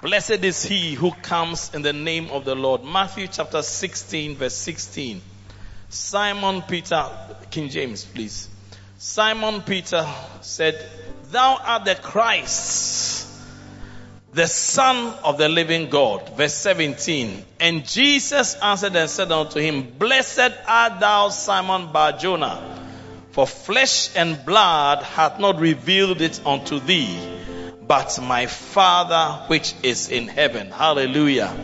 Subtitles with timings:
[0.00, 2.84] Blessed is he who comes in the name of the Lord.
[2.84, 5.20] Matthew chapter 16 verse 16.
[5.88, 7.08] Simon Peter,
[7.50, 8.48] King James please.
[8.96, 10.06] Simon Peter
[10.40, 10.82] said,
[11.30, 13.28] Thou art the Christ,
[14.32, 16.36] the Son of the living God.
[16.36, 17.44] Verse 17.
[17.60, 22.86] And Jesus answered and said unto him, Blessed art thou, Simon Barjona,
[23.32, 27.18] for flesh and blood hath not revealed it unto thee,
[27.86, 30.70] but my Father which is in heaven.
[30.70, 31.54] Hallelujah.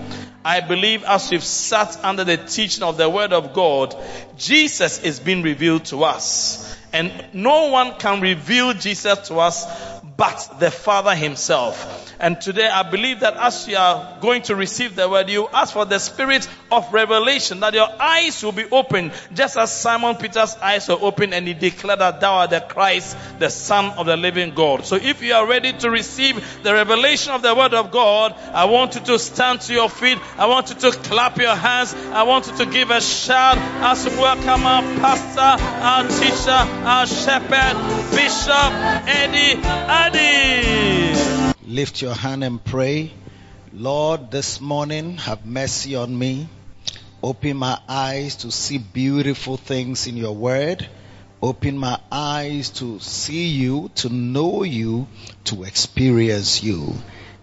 [0.45, 3.95] I believe as we've sat under the teaching of the word of God,
[4.39, 6.77] Jesus is being revealed to us.
[6.93, 12.15] And no one can reveal Jesus to us but the Father himself.
[12.21, 15.73] And today I believe that as you are going to receive the word, you ask
[15.73, 20.57] for the spirit of revelation, that your eyes will be open, just as Simon Peter's
[20.57, 24.19] eyes were open and he declared that thou art the Christ, the Son of the
[24.19, 24.85] living God.
[24.85, 28.67] So if you are ready to receive the revelation of the word of God, I
[28.67, 30.19] want you to stand to your feet.
[30.37, 31.95] I want you to clap your hands.
[31.95, 36.51] I want you to give a shout as we welcome our pastor, our teacher,
[36.84, 38.71] our shepherd, Bishop
[39.09, 40.09] Eddie
[41.70, 43.12] Lift your hand and pray.
[43.72, 46.48] Lord, this morning have mercy on me.
[47.22, 50.88] Open my eyes to see beautiful things in your word.
[51.41, 55.06] Open my eyes to see you, to know you,
[55.44, 56.93] to experience you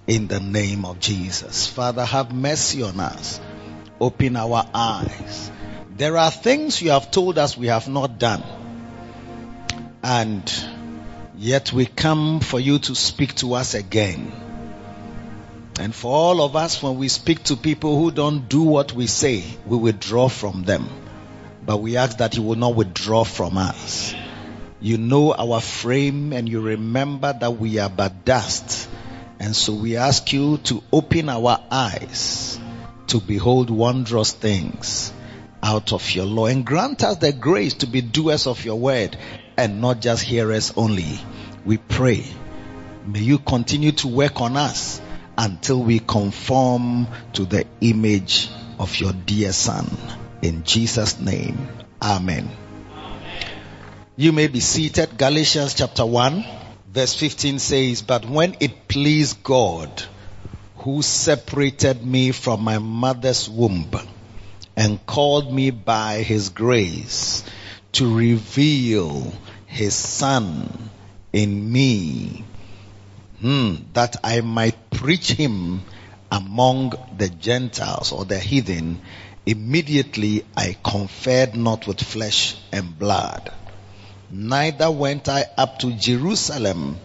[0.07, 1.67] in the name of Jesus.
[1.67, 3.39] Father, have mercy on us.
[3.99, 5.51] Open our eyes.
[5.95, 8.43] There are things you have told us we have not done.
[10.03, 10.43] And
[11.37, 14.31] yet we come for you to speak to us again.
[15.79, 19.05] And for all of us, when we speak to people who don't do what we
[19.05, 20.89] say, we withdraw from them.
[21.65, 24.15] But we ask that you will not withdraw from us.
[24.79, 28.89] You know our frame and you remember that we are but dust.
[29.39, 32.59] And so we ask you to open our eyes
[33.07, 35.13] to behold wondrous things
[35.61, 39.17] out of your law and grant us the grace to be doers of your word
[39.57, 41.19] and not just hearers only.
[41.65, 42.25] We pray.
[43.05, 45.01] May you continue to work on us
[45.37, 49.89] until we conform to the image of your dear son.
[50.41, 51.67] In Jesus' name,
[52.01, 52.49] Amen.
[54.15, 55.17] You may be seated.
[55.17, 56.45] Galatians chapter 1
[56.97, 60.03] verse 15 says, But when it pleased God
[60.77, 63.91] who separated me from my mother's womb
[64.75, 67.43] and called me by his grace
[67.91, 69.31] to reveal
[69.67, 70.89] his son
[71.31, 72.43] in me,
[73.39, 75.83] hmm, that I might preach him
[76.31, 79.01] among the Gentiles or the heathen,
[79.45, 83.51] immediately I conferred not with flesh and blood.
[84.29, 86.97] Neither went I up to Jerusalem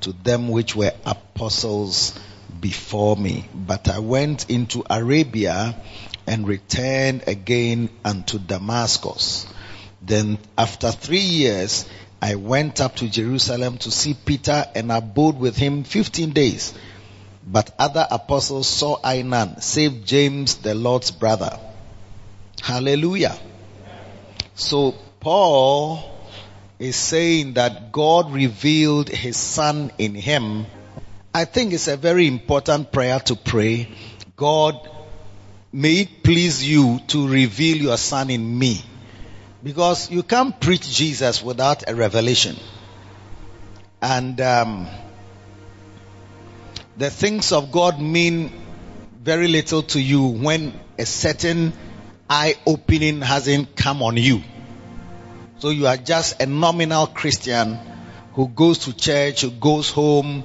[0.00, 2.18] to them which were apostles
[2.60, 5.80] before me, but I went into Arabia
[6.26, 9.46] and returned again unto Damascus.
[10.02, 11.86] Then after three years,
[12.26, 16.74] I went up to Jerusalem to see Peter and abode with him 15 days.
[17.46, 21.56] But other apostles saw I none, save James the Lord's brother.
[22.60, 23.38] Hallelujah.
[24.56, 26.02] So Paul
[26.80, 30.66] is saying that God revealed his son in him.
[31.32, 33.88] I think it's a very important prayer to pray.
[34.34, 34.74] God,
[35.72, 38.82] may it please you to reveal your son in me.
[39.62, 42.56] Because you can't preach Jesus without a revelation.
[44.00, 44.86] And um,
[46.96, 48.52] the things of God mean
[49.22, 51.72] very little to you when a certain
[52.28, 54.42] eye opening hasn't come on you.
[55.58, 57.78] So you are just a nominal Christian
[58.34, 60.44] who goes to church, who goes home.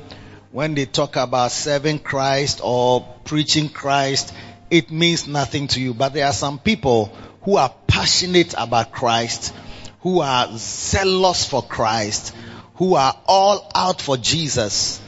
[0.52, 4.34] When they talk about serving Christ or preaching Christ,
[4.70, 5.94] it means nothing to you.
[5.94, 7.14] But there are some people
[7.44, 9.54] who are passionate about Christ,
[10.02, 12.36] who are zealous for Christ,
[12.76, 15.02] who are all out for Jesus,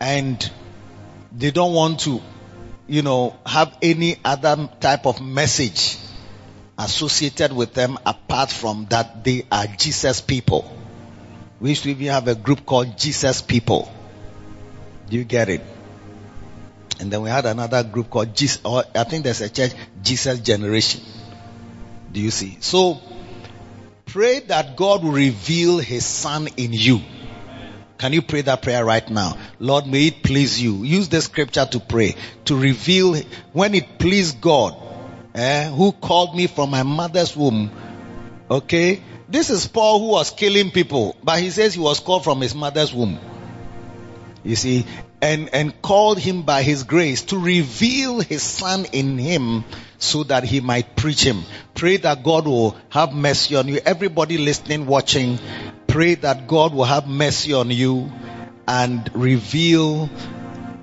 [0.00, 0.50] and
[1.36, 2.20] they don't want to,
[2.86, 5.98] you know, have any other type of message
[6.78, 10.76] associated with them apart from that they are Jesus people.
[11.60, 13.92] We to even have a group called Jesus People.
[15.10, 15.60] Do you get it?
[16.98, 19.72] And then we had another group called Jesus, I think there's a church,
[20.02, 21.02] Jesus Generation.
[22.12, 22.56] Do you see?
[22.60, 23.00] So,
[24.06, 27.00] pray that God will reveal His Son in you.
[27.98, 29.36] Can you pray that prayer right now?
[29.58, 30.84] Lord, may it please you.
[30.84, 32.16] Use the scripture to pray,
[32.46, 33.14] to reveal
[33.52, 34.74] when it pleased God,
[35.34, 37.70] eh, who called me from my mother's womb.
[38.50, 39.02] Okay?
[39.28, 42.54] This is Paul who was killing people, but he says he was called from his
[42.54, 43.20] mother's womb.
[44.42, 44.86] You see,
[45.20, 49.64] and, and called him by his grace to reveal his son in him
[49.98, 51.42] so that he might preach him.
[51.74, 53.80] Pray that God will have mercy on you.
[53.84, 55.38] Everybody listening, watching,
[55.86, 58.10] pray that God will have mercy on you
[58.66, 60.08] and reveal,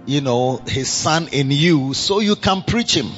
[0.06, 3.10] you know, his son in you so you can preach him.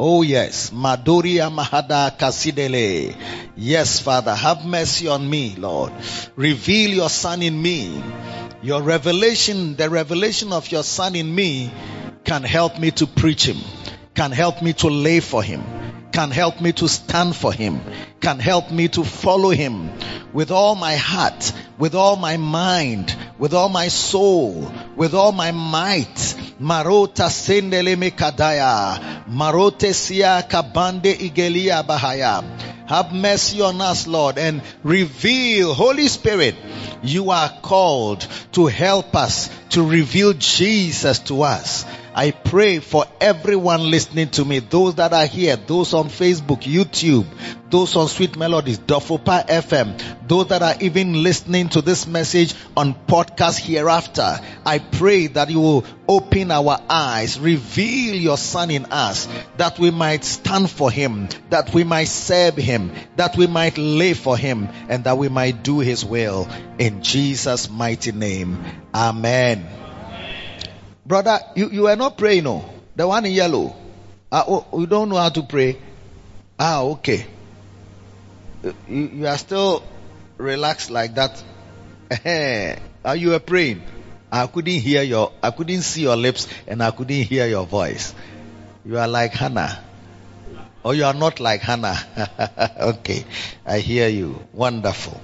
[0.00, 3.14] Oh yes, Madoria Mahada Kasidele.
[3.56, 5.92] Yes, Father, have mercy on me, Lord.
[6.34, 8.02] Reveal your son in me.
[8.62, 11.72] Your revelation, the revelation of your son in me
[12.22, 13.56] can help me to preach him,
[14.14, 15.64] can help me to lay for him,
[16.12, 17.80] can help me to stand for him,
[18.20, 19.90] can help me to follow him
[20.32, 25.50] with all my heart, with all my mind, with all my soul, with all my
[25.50, 26.14] might.
[26.60, 29.26] Marota sendele mekadaya.
[29.26, 32.44] Marote siya kabande igelia bahaya.
[32.92, 36.54] Have mercy on us, Lord, and reveal, Holy Spirit,
[37.02, 41.86] you are called to help us to reveal Jesus to us.
[42.14, 47.26] I pray for everyone listening to me, those that are here, those on Facebook, YouTube,
[47.70, 52.94] those on Sweet Melodies, Dofopa FM, those that are even listening to this message on
[52.94, 54.40] podcast hereafter.
[54.66, 59.26] I pray that you will open our eyes, reveal your son in us,
[59.56, 64.18] that we might stand for him, that we might serve him, that we might live
[64.18, 66.46] for him, and that we might do his will.
[66.78, 68.62] In Jesus' mighty name.
[68.94, 69.81] Amen.
[71.04, 72.64] Brother, you, you are not praying, no?
[72.94, 73.74] The one in yellow.
[74.30, 75.78] Ah, oh, you don't know how to pray.
[76.58, 77.26] Ah, okay.
[78.62, 79.82] You, you are still
[80.38, 81.42] relaxed like that.
[83.04, 83.82] Are you were praying?
[84.30, 88.14] I couldn't hear your, I couldn't see your lips and I couldn't hear your voice.
[88.84, 89.82] You are like Hannah.
[90.84, 91.98] Or you are not like Hannah.
[92.80, 93.24] okay.
[93.66, 94.46] I hear you.
[94.52, 95.20] Wonderful.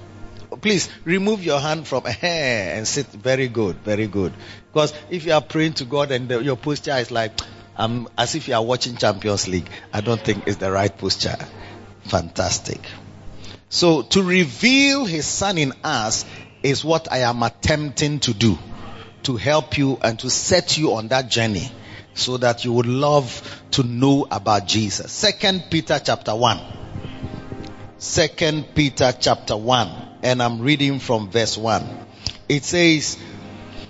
[0.61, 3.07] Please remove your hand from hair and sit.
[3.07, 3.77] Very good.
[3.77, 4.33] Very good.
[4.71, 7.39] Because if you are praying to God and the, your posture is like,
[7.77, 11.37] um, as if you are watching Champions League, I don't think it's the right posture.
[12.03, 12.81] Fantastic.
[13.69, 16.25] So to reveal his son in us
[16.63, 18.57] is what I am attempting to do
[19.23, 21.71] to help you and to set you on that journey
[22.15, 25.11] so that you would love to know about Jesus.
[25.11, 26.59] Second Peter chapter 1.
[27.97, 31.83] Second Peter chapter 1 and I'm reading from verse 1.
[32.47, 33.17] It says,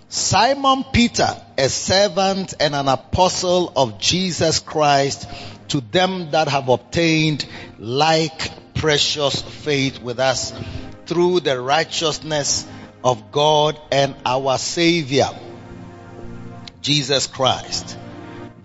[0.09, 5.27] Simon Peter, a servant and an apostle of Jesus Christ
[5.69, 7.45] to them that have obtained
[7.77, 10.53] like precious faith with us
[11.05, 12.67] through the righteousness
[13.03, 15.29] of God and our Savior,
[16.81, 17.97] Jesus Christ.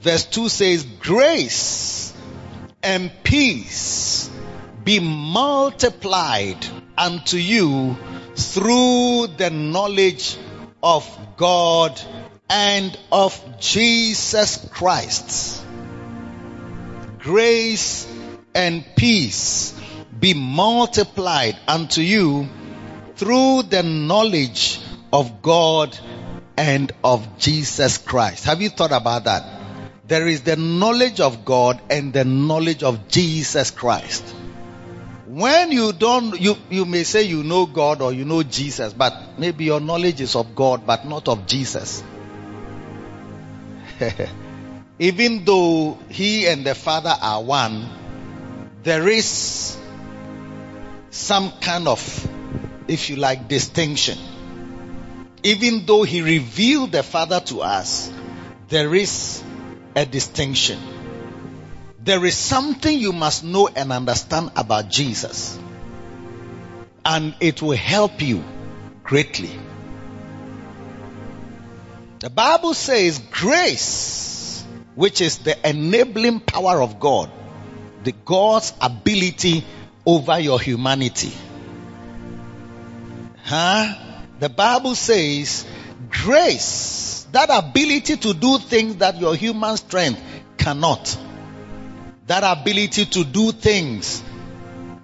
[0.01, 2.15] Verse 2 says, Grace
[2.83, 4.31] and peace
[4.83, 7.97] be multiplied unto you
[8.35, 10.37] through the knowledge
[10.83, 12.01] of God
[12.49, 15.65] and of Jesus Christ.
[17.19, 18.07] Grace
[18.55, 19.79] and peace
[20.19, 22.49] be multiplied unto you
[23.17, 24.81] through the knowledge
[25.13, 25.99] of God
[26.57, 28.45] and of Jesus Christ.
[28.45, 29.45] Have you thought about that?
[30.07, 34.35] There is the knowledge of God and the knowledge of Jesus Christ.
[35.35, 39.37] When you don't, you, you may say you know God or you know Jesus, but
[39.37, 42.05] maybe your knowledge is of God, but not of Jesus.
[45.01, 47.89] Even though He and the Father are one,
[48.85, 49.77] there is
[51.11, 52.29] some kind of,
[52.87, 54.17] if you like, distinction.
[55.43, 58.09] Even though He revealed the Father to us,
[58.69, 59.43] there is
[59.97, 60.79] a distinction.
[62.05, 65.59] There is something you must know and understand about Jesus.
[67.03, 68.45] And it will help you
[69.03, 69.51] greatly.
[72.19, 74.63] The Bible says grace,
[74.95, 77.31] which is the enabling power of God,
[78.03, 79.65] the God's ability
[80.05, 81.33] over your humanity.
[83.45, 83.95] Huh?
[84.41, 85.65] The Bible says
[86.11, 90.21] grace, That ability to do things that your human strength
[90.59, 91.17] cannot.
[92.27, 94.23] That ability to do things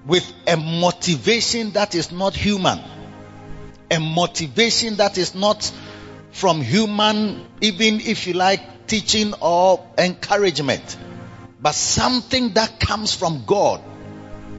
[0.06, 2.80] with a motivation that is not human.
[3.90, 5.70] A motivation that is not
[6.32, 10.96] from human, even if you like, teaching or encouragement,
[11.60, 13.80] but something that comes from God.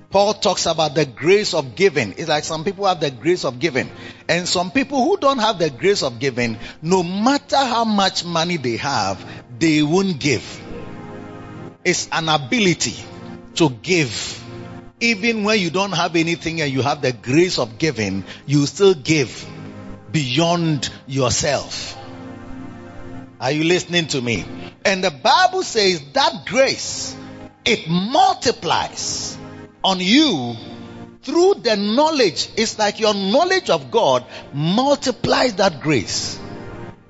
[0.09, 2.13] Paul talks about the grace of giving.
[2.17, 3.89] It's like some people have the grace of giving.
[4.27, 8.57] And some people who don't have the grace of giving, no matter how much money
[8.57, 9.25] they have,
[9.57, 10.43] they won't give.
[11.83, 12.95] It's an ability
[13.55, 14.37] to give.
[14.99, 18.93] Even when you don't have anything and you have the grace of giving, you still
[18.93, 19.47] give
[20.11, 21.97] beyond yourself.
[23.39, 24.45] Are you listening to me?
[24.85, 27.15] And the Bible says that grace,
[27.65, 29.35] it multiplies
[29.83, 30.55] on you
[31.23, 32.49] through the knowledge.
[32.55, 34.23] It's like your knowledge of God
[34.53, 36.39] multiplies that grace.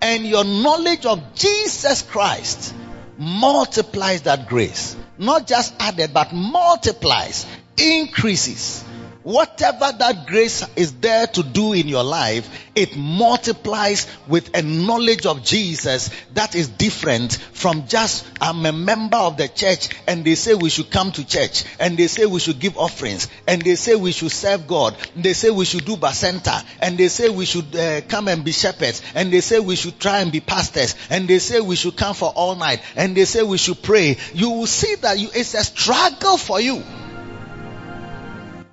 [0.02, 2.74] And your knowledge of Jesus Christ
[3.22, 4.96] multiplies that grace.
[5.20, 7.46] Not just added, but multiplies,
[7.78, 8.84] increases.
[9.24, 15.28] Whatever that grace is there to do in your life, it multiplies with a knowledge
[15.28, 20.34] of Jesus that is different from just I'm a member of the church and they
[20.34, 23.76] say we should come to church and they say we should give offerings and they
[23.76, 24.98] say we should serve God.
[25.16, 28.52] They say we should do bacenta and they say we should uh, come and be
[28.52, 31.96] shepherds and they say we should try and be pastors and they say we should
[31.96, 34.18] come for all night and they say we should pray.
[34.34, 36.84] You will see that you, it's a struggle for you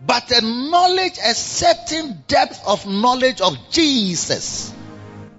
[0.08, 4.72] but a knowledge, a certain depth of knowledge of Jesus,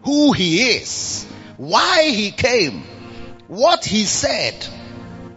[0.03, 1.25] who he is,
[1.57, 2.83] why he came,
[3.47, 4.53] what he said,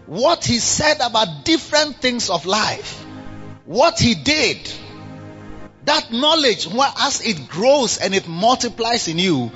[0.04, 3.06] what he said about different things of life,
[3.64, 4.70] what he did.
[5.86, 6.68] That knowledge,
[7.00, 9.50] as it grows and it multiplies in you,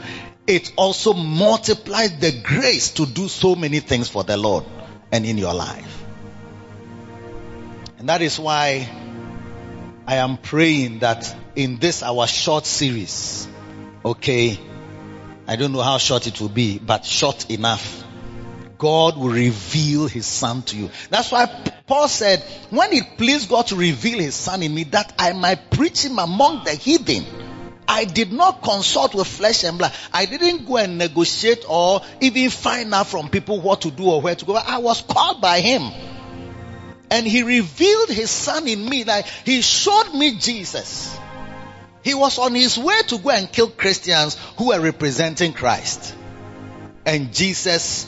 [0.46, 4.64] it also multiplies the grace to do so many things for the Lord
[5.12, 6.02] and in your life.
[7.98, 8.88] And that is why
[10.08, 13.48] I am praying that in this our short series,
[14.04, 14.56] okay,
[15.48, 18.04] I don't know how short it will be, but short enough.
[18.78, 20.90] God will reveal his son to you.
[21.10, 21.46] That's why
[21.88, 25.70] Paul said, when it pleased God to reveal his son in me that I might
[25.70, 27.24] preach him among the heathen.
[27.88, 29.92] I did not consult with flesh and blood.
[30.12, 34.20] I didn't go and negotiate or even find out from people what to do or
[34.20, 34.54] where to go.
[34.54, 35.90] I was called by him.
[37.10, 41.16] And he revealed his son in me that he showed me Jesus.
[42.02, 46.14] He was on his way to go and kill Christians who were representing Christ.
[47.04, 48.06] And Jesus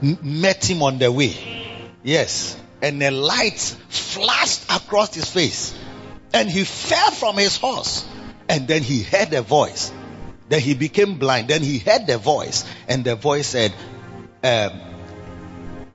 [0.00, 1.90] met him on the way.
[2.02, 2.56] Yes.
[2.82, 3.58] And a light
[3.88, 5.76] flashed across his face.
[6.32, 8.06] And he fell from his horse.
[8.48, 9.92] And then he heard a voice.
[10.48, 11.48] Then he became blind.
[11.48, 12.64] Then he heard the voice.
[12.88, 13.72] And the voice said,
[14.44, 14.80] um,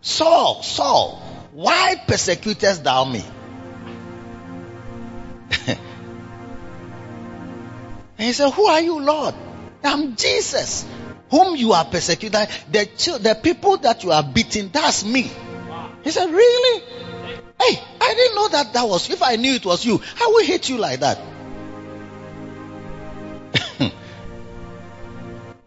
[0.02, 1.22] Saul, Saul,
[1.54, 3.24] why persecutest thou me?
[5.68, 5.80] and
[8.18, 9.36] he said, Who are you, Lord?
[9.84, 10.86] I'm Jesus,
[11.30, 12.48] whom you are persecuting.
[12.72, 15.30] The, the people that you are beating, that's me.
[16.04, 16.84] He said, Really?
[17.60, 19.10] Hey, I didn't know that that was.
[19.10, 21.20] If I knew it was you, I would hate you like that.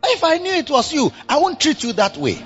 [0.05, 2.43] if I knew it was you, I won't treat you that way.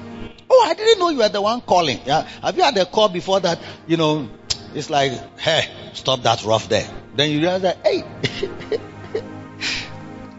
[0.51, 2.01] Oh, I didn't know you were the one calling.
[2.07, 2.23] Yeah.
[2.43, 3.59] Have you had a call before that?
[3.87, 4.29] You know,
[4.75, 6.89] it's like, hey, stop that rough there.
[7.17, 8.05] Then you realize that, hey,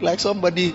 [0.00, 0.74] like somebody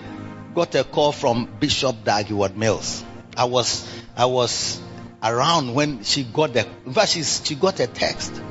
[0.53, 3.03] got a call from Bishop Dag Heward-Mills.
[3.35, 4.81] I was, I was
[5.21, 8.41] around when she got the, in fact, she, she got a text.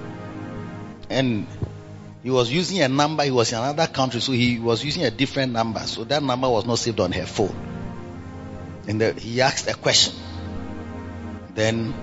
[1.08, 1.46] And
[2.22, 5.10] he was using a number, he was in another country, so he was using a
[5.10, 5.80] different number.
[5.80, 7.54] So that number was not saved on her phone.
[8.86, 10.14] And the, he asked a question.
[11.54, 11.94] Then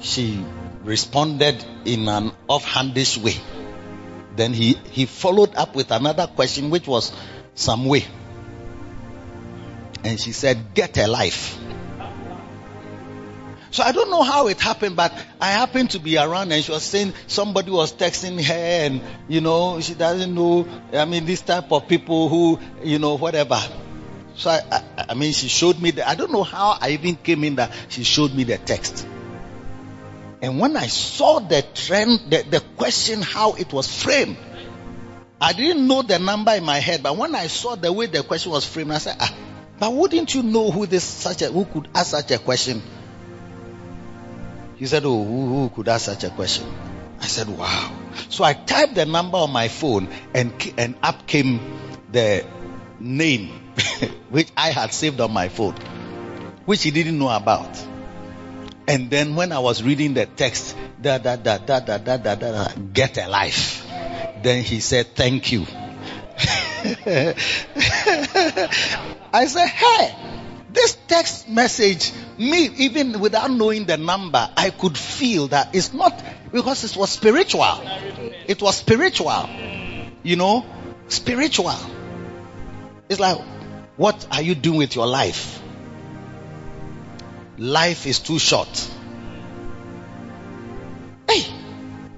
[0.00, 0.44] she
[0.84, 3.36] responded in an offhandish way.
[4.36, 7.12] Then he, he followed up with another question, which was
[7.54, 8.04] some way.
[10.02, 11.58] And she said, Get a life.
[13.70, 16.70] So I don't know how it happened, but I happened to be around and she
[16.70, 21.40] was saying somebody was texting her and, you know, she doesn't know, I mean, this
[21.40, 23.60] type of people who, you know, whatever.
[24.36, 27.16] So I, I, I mean, she showed me the, I don't know how I even
[27.16, 29.06] came in that she showed me the text.
[30.42, 34.36] And when I saw the trend, the, the question, how it was framed,
[35.40, 38.22] I didn't know the number in my head, but when I saw the way the
[38.22, 39.34] question was framed, I said, ah,
[39.78, 42.82] but wouldn't you know who this such a, who could ask such a question?
[44.76, 46.66] He said, oh, who, who could ask such a question?
[47.20, 47.96] I said, wow.
[48.28, 51.60] So I typed the number on my phone and, and up came
[52.10, 52.44] the
[53.00, 53.63] name
[54.30, 55.74] which I had saved on my phone,
[56.64, 57.76] which he didn't know about.
[58.86, 62.34] And then when I was reading the text, da da da da da da da
[62.34, 63.86] da, get a life.
[64.42, 65.66] Then he said, "Thank you."
[69.32, 70.14] I said, "Hey,
[70.74, 76.22] this text message, me even without knowing the number, I could feel that it's not
[76.52, 77.80] because it was spiritual.
[78.46, 79.48] It was spiritual,
[80.22, 80.66] you know,
[81.08, 81.76] spiritual.
[83.08, 83.38] It's like,
[83.96, 85.62] what are you doing with your life?
[87.56, 88.90] Life is too short.
[91.28, 91.46] Hey,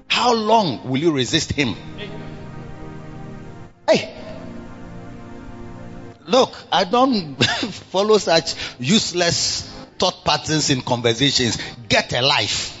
[0.07, 1.75] how long will you resist him?
[3.87, 4.15] Hey,
[6.25, 7.35] look, I don't
[7.91, 11.57] follow such useless thought patterns in conversations.
[11.87, 12.73] Get a life.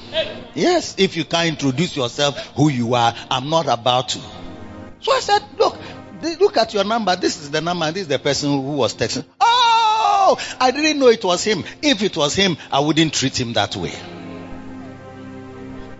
[0.55, 4.19] Yes, if you can't introduce yourself who you are, I'm not about to.
[5.01, 5.77] So I said, look,
[6.21, 7.15] look at your number.
[7.15, 7.91] This is the number.
[7.91, 9.25] This is the person who was texting.
[9.39, 11.63] Oh, I didn't know it was him.
[11.81, 13.93] If it was him, I wouldn't treat him that way.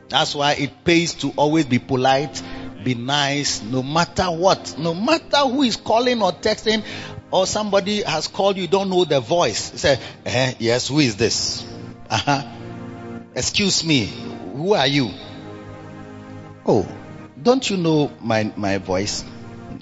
[0.09, 2.41] That's why it pays to always be polite,
[2.83, 6.83] be nice, no matter what, no matter who is calling or texting,
[7.29, 9.79] or somebody has called you, don't know the voice.
[9.79, 11.65] Say, eh, yes, who is this?
[12.09, 12.47] Uh-huh.
[13.35, 15.11] Excuse me, who are you?
[16.65, 16.87] Oh,
[17.41, 19.25] don't you know my, my voice?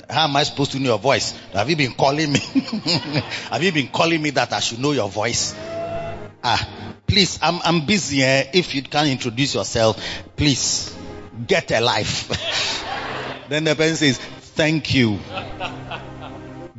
[0.10, 1.32] How am I supposed to know your voice?
[1.54, 2.40] Have you been calling me?
[3.50, 5.54] Have you been calling me that I should know your voice?
[6.44, 6.68] Ah,
[7.08, 8.22] please, I'm, I'm busy.
[8.24, 8.52] Eh?
[8.54, 10.02] If you can introduce yourself,
[10.36, 10.96] please
[11.48, 12.30] get a life.
[13.50, 15.20] then the person says, thank you.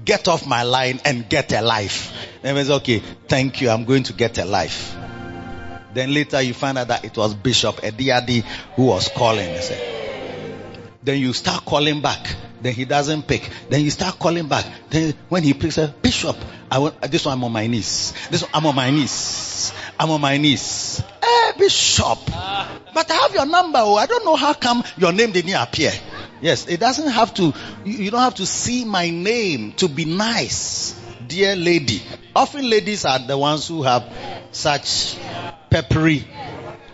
[0.04, 2.12] Get off my line and get a life.
[2.42, 3.70] Then says, okay, thank you.
[3.70, 4.96] I'm going to get a life.
[5.94, 8.44] Then later you find out that it was Bishop Eddie Addy
[8.76, 9.48] who was calling.
[11.06, 12.34] Then you start calling back.
[12.60, 13.48] Then he doesn't pick.
[13.70, 14.66] Then you start calling back.
[14.90, 16.36] Then when he picks up, Bishop,
[16.68, 18.12] I want, this one I'm on my knees.
[18.28, 19.72] This one I'm on my knees.
[20.00, 21.00] I'm on my knees.
[21.22, 22.18] Hey, Bishop.
[22.26, 23.78] But I have your number.
[23.80, 25.92] Oh, I don't know how come your name didn't appear.
[26.40, 27.54] Yes, it doesn't have to,
[27.84, 31.00] you don't have to see my name to be nice.
[31.28, 32.02] Dear lady.
[32.34, 34.12] Often ladies are the ones who have
[34.50, 35.16] such
[35.70, 36.26] peppery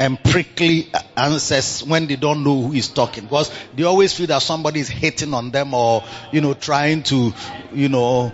[0.02, 4.42] and prickly answers when they don't know who is talking because they always feel that
[4.42, 7.32] somebody is hating on them or, you know, trying to,
[7.72, 8.32] you know,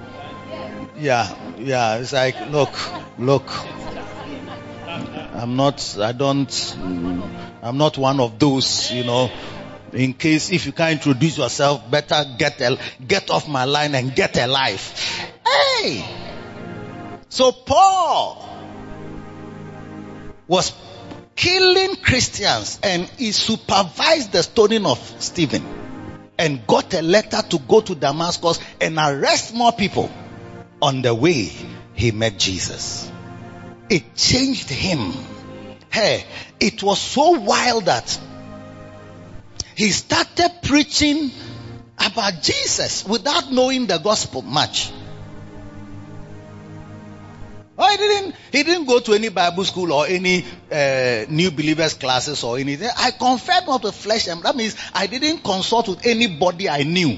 [0.96, 1.28] yeah,
[1.58, 2.72] yeah, it's like, look,
[3.18, 3.50] look,
[4.86, 6.76] I'm not, I don't,
[7.60, 9.30] I'm not one of those, you know,
[9.92, 14.14] in case if you can't introduce yourself, better get a, get off my line and
[14.14, 15.22] get a life.
[15.46, 16.02] Hey!
[17.28, 18.48] So Paul
[20.46, 20.72] was
[21.38, 25.64] killing Christians and he supervised the stoning of Stephen
[26.36, 30.10] and got a letter to go to Damascus and arrest more people.
[30.82, 31.50] On the way,
[31.94, 33.10] he met Jesus.
[33.88, 35.12] It changed him.
[35.90, 36.24] Hey,
[36.58, 38.18] it was so wild that
[39.76, 41.30] he started preaching
[41.98, 44.90] about Jesus without knowing the gospel much.
[47.80, 48.34] Oh, he didn't.
[48.50, 52.90] He didn't go to any Bible school or any uh, new believers classes or anything.
[52.98, 57.16] I confirmed not the flesh, and that means I didn't consult with anybody I knew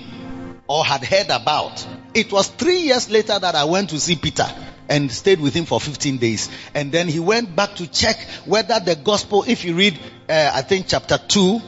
[0.69, 1.87] or had heard about.
[2.13, 4.47] It was three years later that I went to see Peter
[4.87, 8.79] and stayed with him for 15 days, and then he went back to check whether
[8.81, 9.45] the gospel.
[9.47, 11.61] If you read, uh, I think chapter two,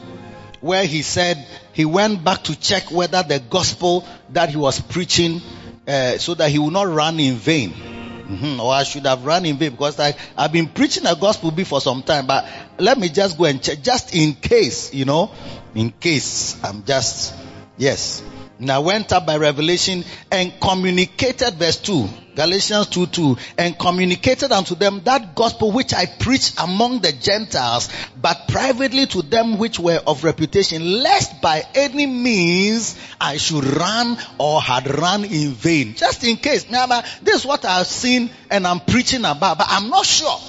[0.61, 5.41] where he said he went back to check whether the gospel that he was preaching,
[5.87, 8.02] uh, so that he would not run in vain.
[8.33, 8.59] Mm-hmm.
[8.59, 11.81] Or I should have run in vain because I, I've been preaching the gospel before
[11.81, 12.45] some time, but
[12.79, 15.31] let me just go and check, just in case, you know,
[15.75, 17.33] in case I'm just,
[17.77, 18.23] yes.
[18.63, 24.53] And I went up by revelation and communicated verse 2, Galatians 2 2, and communicated
[24.53, 27.89] unto them that gospel which I preached among the Gentiles,
[28.21, 34.17] but privately to them which were of reputation, lest by any means I should run
[34.37, 35.95] or had run in vain.
[35.95, 36.63] Just in case.
[36.63, 40.39] This is what I've seen and I'm preaching about, but I'm not sure.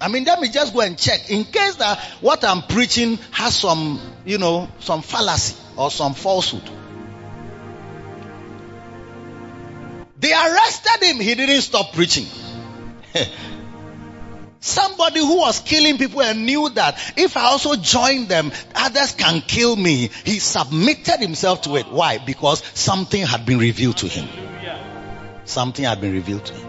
[0.00, 3.54] I mean, let me just go and check in case that what I'm preaching has
[3.54, 6.62] some, you know, some fallacy or some falsehood.
[10.18, 11.20] They arrested him.
[11.20, 12.26] He didn't stop preaching.
[14.60, 19.40] Somebody who was killing people and knew that if I also join them, others can
[19.40, 20.10] kill me.
[20.24, 21.86] He submitted himself to it.
[21.90, 22.18] Why?
[22.18, 24.28] Because something had been revealed to him.
[25.44, 26.68] Something had been revealed to him.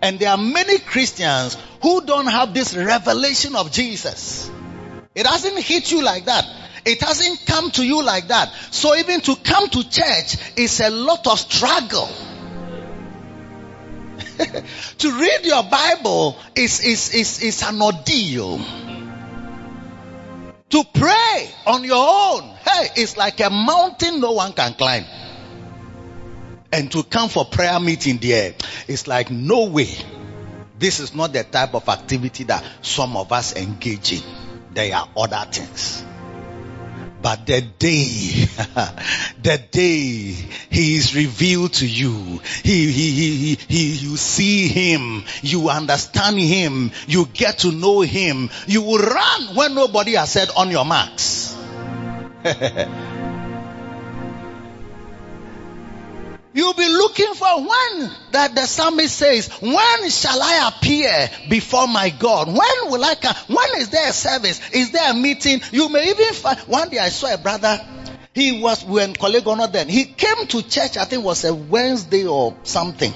[0.00, 4.50] And there are many Christians who don't have this revelation of Jesus.
[5.14, 6.44] It hasn't hit you like that.
[6.84, 8.52] It hasn't come to you like that.
[8.70, 12.08] So even to come to church is a lot of struggle.
[14.98, 18.58] to read your Bible is, is, is, is an ordeal.
[20.70, 25.04] To pray on your own, hey, it's like a mountain no one can climb.
[26.72, 28.54] And to come for prayer meeting there,
[28.88, 29.94] it's like no way.
[30.78, 34.22] This is not the type of activity that some of us engage in.
[34.72, 36.04] There are other things.
[37.22, 37.96] But the day,
[39.42, 40.34] the day
[40.70, 46.90] he is revealed to you, he, he, he, he, you see him, you understand him,
[47.06, 51.56] you get to know him, you will run when nobody has said on your marks.
[56.54, 62.10] You'll be looking for when that the psalmist says, when shall I appear before my
[62.10, 62.48] God?
[62.48, 63.34] When will I come?
[63.46, 64.60] When is there a service?
[64.72, 65.62] Is there a meeting?
[65.70, 67.80] You may even find, one day I saw a brother,
[68.34, 71.44] he was, when colleague or not then, he came to church, I think it was
[71.44, 73.12] a Wednesday or something.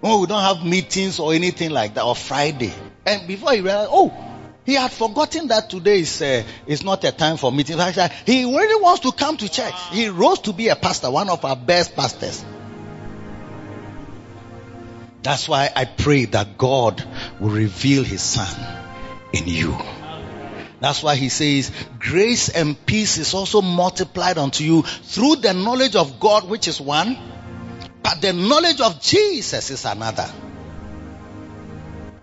[0.00, 2.74] When we don't have meetings or anything like that, or Friday.
[3.06, 4.25] And before he realized, oh,
[4.66, 7.80] he had forgotten that today is, uh, is not a time for meetings.
[8.26, 9.72] He really wants to come to church.
[9.92, 12.44] He rose to be a pastor, one of our best pastors.
[15.22, 17.02] That's why I pray that God
[17.40, 18.48] will reveal his son
[19.32, 19.76] in you.
[20.80, 25.94] That's why he says, grace and peace is also multiplied unto you through the knowledge
[25.94, 27.16] of God, which is one,
[28.02, 30.28] but the knowledge of Jesus is another.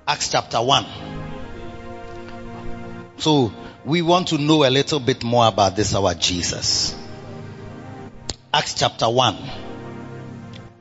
[0.05, 1.22] Acts chapter 1.
[3.23, 3.53] So
[3.85, 6.93] we want to know a little bit more about this our Jesus.
[8.53, 9.37] Acts chapter 1.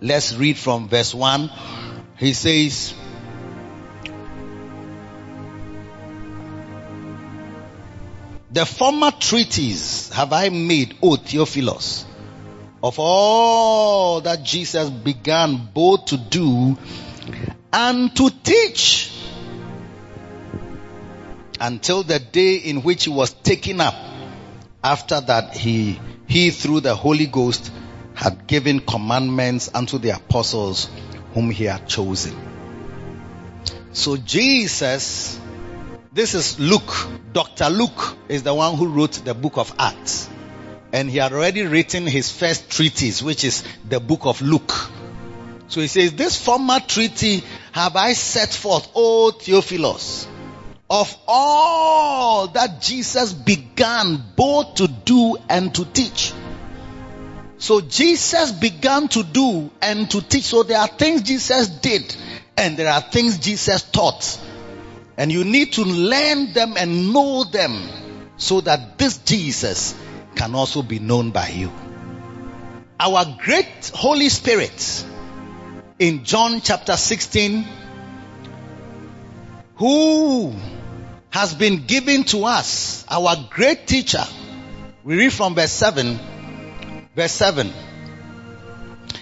[0.01, 1.49] Let's read from verse 1.
[2.19, 2.95] He says,
[8.51, 12.05] The former treatise have I made, O Theophilus,
[12.83, 16.77] of all that Jesus began both to do
[17.73, 19.13] and to teach
[21.63, 23.95] until the day in which he was taken up.
[24.83, 27.71] After that, he, he through the Holy Ghost
[28.15, 30.91] had given commandments unto the apostles
[31.35, 32.37] whom he had chosen.
[33.93, 35.39] So Jesus,
[36.13, 36.93] this is Luke.
[37.33, 37.71] Dr.
[37.71, 40.29] Luke is the one who wrote the book of Acts.
[40.93, 44.73] And he had already written his first treatise, which is the book of Luke.
[45.69, 50.27] So he says, this former treaty have I set forth, O Theophilus,
[50.93, 56.35] of all that Jesus began both to do and to teach.
[57.57, 60.43] So Jesus began to do and to teach.
[60.43, 62.15] So there are things Jesus did
[62.59, 64.39] and there are things Jesus taught.
[65.17, 67.89] And you need to learn them and know them
[68.37, 69.95] so that this Jesus
[70.35, 71.73] can also be known by you.
[73.01, 75.07] Our great Holy Spirit
[75.99, 77.67] in John chapter 16
[79.77, 80.55] who
[81.33, 84.25] has been given to us, our great teacher.
[85.03, 86.21] We read from verse 7.
[87.17, 87.73] Verse 7.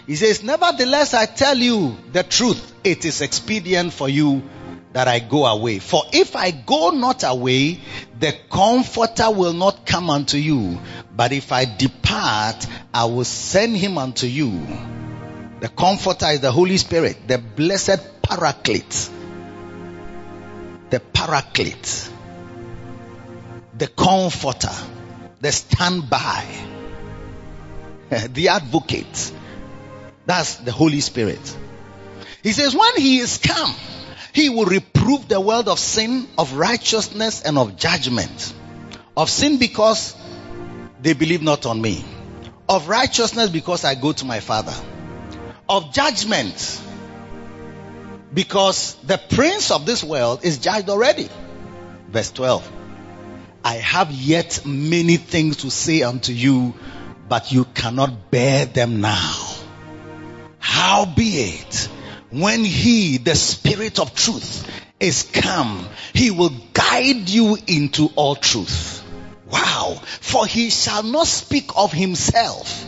[0.09, 2.75] He says, Nevertheless, I tell you the truth.
[2.83, 4.43] It is expedient for you
[4.93, 5.79] that I go away.
[5.79, 7.79] For if I go not away,
[8.19, 10.81] the comforter will not come unto you.
[11.15, 14.67] But if I depart, I will send him unto you.
[15.61, 19.11] The comforter is the Holy Spirit, the blessed paraclete
[20.91, 22.11] the paraclete,
[23.79, 24.75] the comforter,
[25.41, 26.45] the standby,
[28.11, 29.33] the advocate.
[30.27, 31.57] That's the Holy Spirit.
[32.43, 33.75] He says, when he is come,
[34.33, 38.55] he will reprove the world of sin, of righteousness, and of judgment.
[39.17, 40.15] Of sin because
[41.03, 42.05] they believe not on me.
[42.69, 44.75] Of righteousness because I go to my Father.
[45.69, 46.81] Of judgment
[48.33, 51.29] because the prince of this world is judged already.
[52.09, 52.71] Verse 12.
[53.65, 56.75] I have yet many things to say unto you,
[57.29, 59.47] but you cannot bear them now.
[60.59, 61.89] Howbeit,
[62.31, 64.67] when he, the spirit of truth,
[64.99, 69.05] is come, he will guide you into all truth.
[69.51, 70.01] Wow.
[70.21, 72.87] For he shall not speak of himself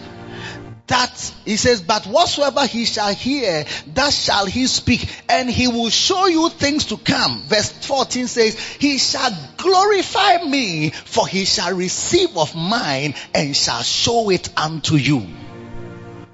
[0.93, 5.89] that he says, but whatsoever he shall hear, that shall he speak, and he will
[5.89, 7.41] show you things to come.
[7.47, 13.83] Verse 14 says, he shall glorify me, for he shall receive of mine and shall
[13.83, 15.27] show it unto you.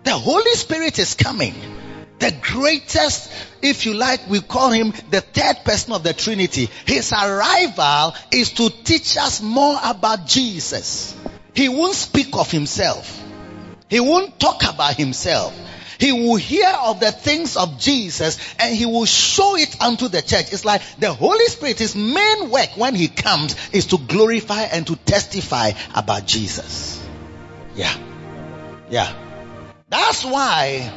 [0.02, 1.54] The Holy Spirit is coming.
[2.18, 3.30] The greatest,
[3.62, 6.68] if you like, we call him the third person of the Trinity.
[6.84, 11.14] His arrival is to teach us more about Jesus.
[11.54, 13.26] He won't speak of himself.
[13.88, 15.54] He won't talk about himself.
[15.98, 20.22] He will hear of the things of Jesus and he will show it unto the
[20.22, 20.52] church.
[20.52, 24.86] It's like the Holy Spirit, his main work when he comes is to glorify and
[24.86, 27.04] to testify about Jesus.
[27.74, 27.94] Yeah.
[28.90, 29.12] Yeah.
[29.88, 30.92] That's why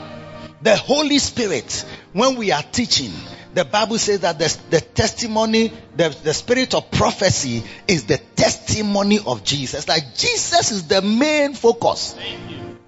[0.62, 3.12] the Holy Spirit, when we are teaching,
[3.56, 9.20] the Bible says that the, the testimony, the, the spirit of prophecy is the testimony
[9.26, 9.88] of Jesus.
[9.88, 12.16] Like Jesus is the main focus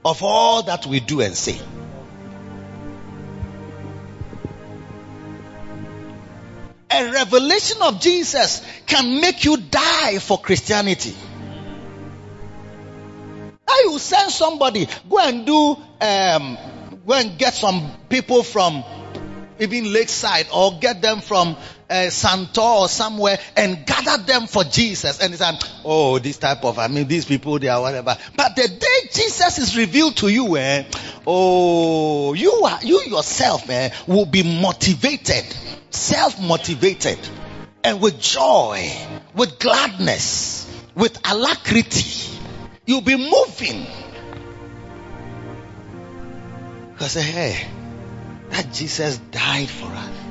[0.06, 1.60] of all that we do and say.
[6.92, 11.16] A revelation of Jesus can make you die for Christianity.
[13.68, 16.58] Now you send somebody, go and do, um,
[17.08, 18.84] go and get some people from
[19.60, 21.56] even Lakeside or get them from
[21.90, 25.20] uh, Santo or somewhere and gather them for Jesus.
[25.20, 28.18] And it's like, oh, this type of, I mean, these people, they are whatever.
[28.36, 30.84] But the day Jesus is revealed to you, eh,
[31.28, 35.46] oh, you are, you yourself, eh, will be motivated,
[35.90, 37.20] self-motivated
[37.84, 38.90] and with joy,
[39.36, 42.38] with gladness, with alacrity.
[42.86, 43.86] You'll be moving.
[46.92, 47.68] Because, hey,
[48.50, 50.23] that Jesus died for us.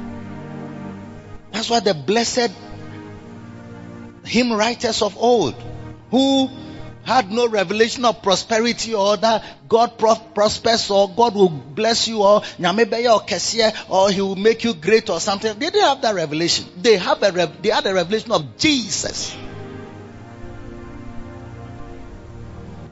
[1.53, 2.51] That's why the blessed
[4.25, 5.55] hymn writers of old,
[6.11, 6.49] who
[7.05, 12.23] had no revelation of prosperity or that God pro- prospers or God will bless you
[12.23, 12.43] or
[13.88, 15.59] or he will make you great or something.
[15.59, 16.67] They didn't have that revelation.
[16.81, 19.37] They have a they had a revelation of Jesus.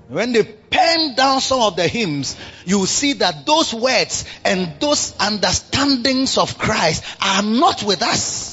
[0.09, 5.15] When they pen down some of the hymns, you see that those words and those
[5.21, 8.50] understandings of Christ are not with us.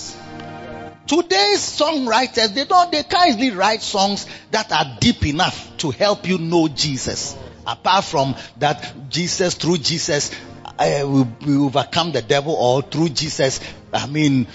[1.08, 6.38] Today's songwriters, they don't, they easily write songs that are deep enough to help you
[6.38, 7.36] know Jesus.
[7.66, 10.32] Apart from that, Jesus, through Jesus,
[10.78, 13.60] uh, we, we overcome the devil or through Jesus,
[13.92, 14.48] I mean,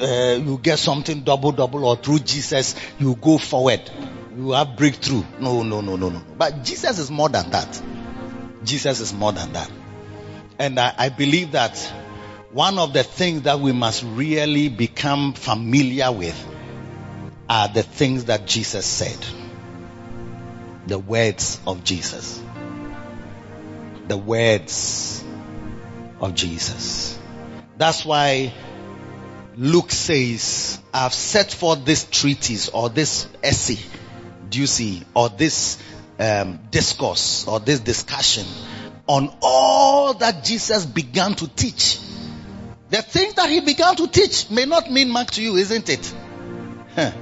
[0.00, 3.90] uh, you get something double double or through Jesus, you go forward
[4.36, 5.22] you have breakthrough.
[5.38, 6.22] No, no, no, no, no.
[6.36, 7.82] But Jesus is more than that.
[8.64, 9.70] Jesus is more than that.
[10.58, 11.92] And I, I believe that
[12.52, 16.36] one of the things that we must really become familiar with
[17.48, 19.18] are the things that Jesus said.
[20.86, 22.42] The words of Jesus.
[24.08, 25.24] The words
[26.20, 27.18] of Jesus.
[27.76, 28.52] That's why
[29.56, 33.78] Luke says, I've set forth this treatise or this essay
[34.50, 35.78] do you see, or this
[36.18, 38.44] um, discourse or this discussion
[39.06, 41.98] on all that Jesus began to teach.
[42.90, 46.12] The things that he began to teach may not mean much to you, isn't it?
[46.94, 47.12] Huh.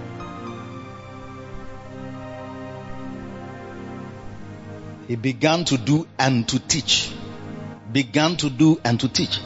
[5.06, 7.10] He began to do and to teach.
[7.92, 9.40] Began to do and to teach.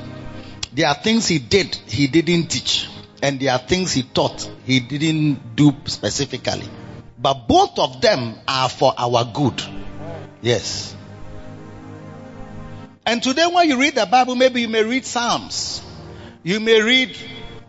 [0.72, 2.88] There are things he did, he didn't teach.
[3.20, 6.68] And there are things he taught, he didn't do specifically.
[7.18, 9.62] But both of them are for our good.
[10.40, 10.94] Yes.
[13.04, 15.81] And today when you read the Bible, maybe you may read Psalms.
[16.44, 17.16] You may read,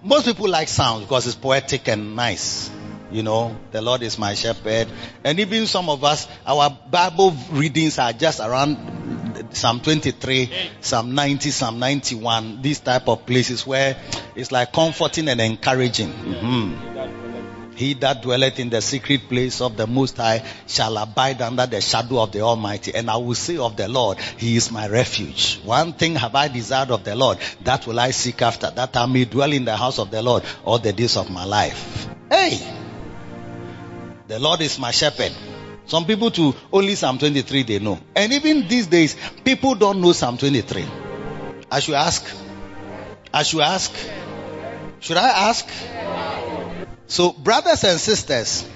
[0.02, 2.72] most people like Psalms because it's poetic and nice.
[3.12, 4.88] You know, the Lord is my shepherd.
[5.24, 11.52] And even some of us, our Bible readings are just around Psalm 23, Psalm 90,
[11.52, 13.96] Psalm 91, these type of places where
[14.36, 16.10] it's like comforting and encouraging.
[16.12, 16.93] Mm-hmm.
[17.76, 21.82] He that dwelleth in the secret place of the Most High shall abide under the
[21.82, 22.94] shadow of the Almighty.
[22.94, 25.60] And I will say of the Lord, He is my refuge.
[25.64, 29.06] One thing have I desired of the Lord, that will I seek after, that I
[29.06, 32.08] may dwell in the house of the Lord all the days of my life.
[32.30, 32.60] Hey!
[34.28, 35.32] The Lord is my shepherd.
[35.86, 38.00] Some people to only Psalm 23 they know.
[38.16, 40.86] And even these days, people don't know Psalm 23.
[41.70, 42.26] I should ask.
[43.34, 43.94] I should ask.
[45.02, 45.68] Should I ask?
[47.08, 48.68] So, brothers and sisters,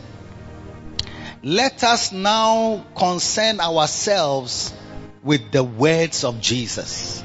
[1.44, 4.74] let us now concern ourselves
[5.24, 7.24] with the words of Jesus.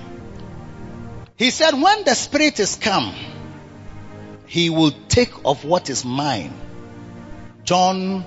[1.37, 3.15] He said, when the Spirit is come,
[4.47, 6.53] He will take of what is mine.
[7.65, 8.25] John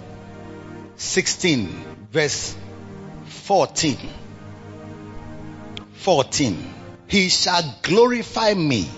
[0.96, 1.68] 16
[2.12, 2.56] verse
[3.26, 3.98] 14.
[5.94, 6.74] 14.
[7.08, 8.90] He shall glorify me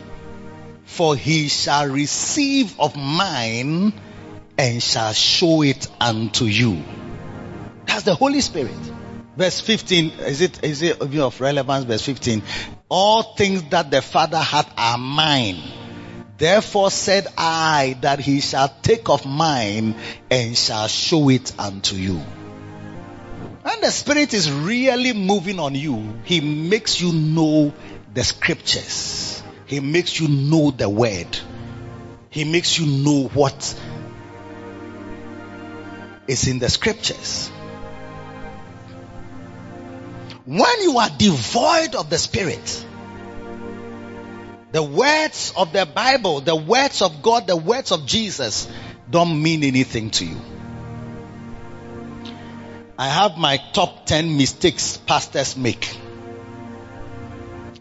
[0.97, 3.93] for he shall receive of mine
[4.57, 6.83] and shall show it unto you.
[7.85, 8.73] That's the Holy Spirit.
[9.37, 11.85] Verse 15, is it, is it of relevance?
[11.85, 12.41] Verse 15.
[12.89, 15.61] All things that the Father hath are mine.
[16.39, 19.95] Therefore said I that he shall take of mine
[20.31, 22.17] and shall show it unto you.
[23.61, 27.73] When the Spirit is really moving on you, He makes you know
[28.13, 29.36] the scriptures.
[29.67, 31.37] He makes you know the word.
[32.29, 33.79] He makes you know what
[36.27, 37.49] is in the scriptures.
[40.45, 42.85] When you are devoid of the Spirit,
[44.71, 48.69] the words of the Bible, the words of God, the words of Jesus
[49.09, 50.39] don't mean anything to you.
[52.97, 55.97] I have my top 10 mistakes pastors make.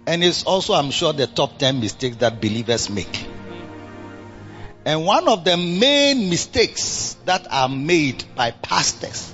[0.06, 3.26] And it's also, I'm sure, the top 10 mistakes that believers make.
[4.84, 9.32] And one of the main mistakes that are made by pastors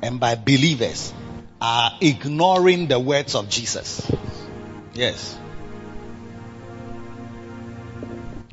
[0.00, 1.12] and by believers
[1.60, 4.08] are ignoring the words of Jesus.
[4.94, 5.36] Yes.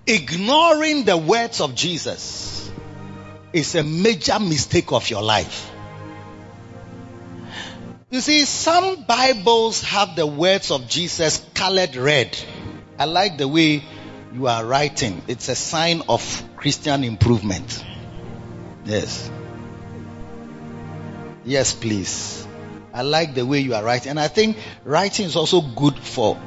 [0.08, 2.72] Ignoring the words of Jesus
[3.54, 5.73] is a major mistake of your life.
[8.14, 12.38] You see, some Bibles have the words of Jesus colored red.
[13.00, 13.84] I like the way
[14.32, 15.24] you are writing.
[15.28, 17.84] It's a sign of Christian improvement.
[18.86, 19.32] Yes.
[21.44, 22.48] Yes, please.
[22.94, 24.12] I like the way you are writing.
[24.12, 26.40] And I think writing is also good for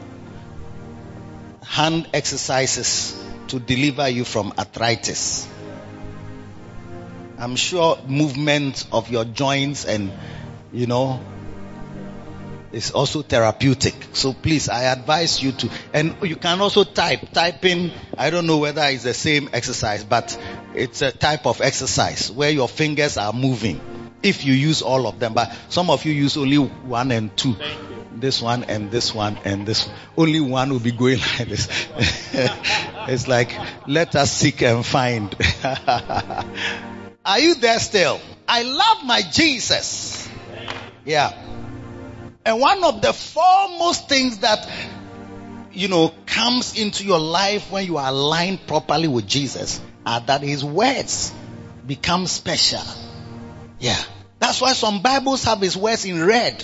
[1.64, 5.48] hand exercises to deliver you from arthritis.
[7.38, 10.12] I'm sure movement of your joints and,
[10.72, 11.20] you know,
[12.72, 13.94] is also therapeutic.
[14.12, 17.32] So please, I advise you to, and you can also type.
[17.32, 20.38] Typing, I don't know whether it's the same exercise, but
[20.74, 23.80] it's a type of exercise where your fingers are moving.
[24.22, 27.56] If you use all of them, but some of you use only one and two.
[28.12, 29.86] This one and this one and this.
[29.86, 29.96] One.
[30.16, 31.68] Only one will be going like this.
[33.08, 33.52] it's like,
[33.86, 35.34] let us seek and find.
[37.24, 38.20] are you there still?
[38.48, 40.28] I love my Jesus.
[41.04, 41.55] Yeah.
[42.46, 44.70] And one of the foremost things that,
[45.72, 50.42] you know, comes into your life when you are aligned properly with Jesus are that
[50.42, 51.34] his words
[51.84, 52.84] become special.
[53.80, 54.00] Yeah.
[54.38, 56.62] That's why some Bibles have his words in red.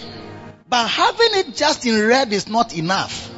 [0.69, 3.29] But having it just in red is not enough.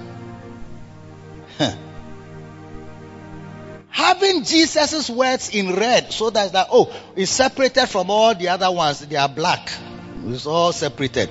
[3.88, 8.70] Having Jesus' words in red so that, that, oh, it's separated from all the other
[8.70, 9.00] ones.
[9.00, 9.72] They are black.
[10.26, 11.30] It's all separated.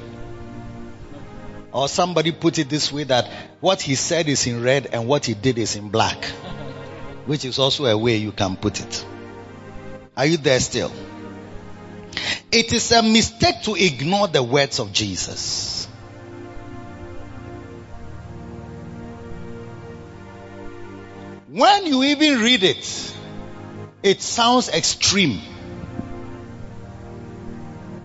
[1.73, 3.27] Or somebody put it this way that
[3.59, 6.23] what he said is in red and what he did is in black.
[7.25, 9.05] Which is also a way you can put it.
[10.15, 10.91] Are you there still?
[12.51, 15.87] It is a mistake to ignore the words of Jesus.
[21.47, 23.15] When you even read it,
[24.03, 25.41] it sounds extreme.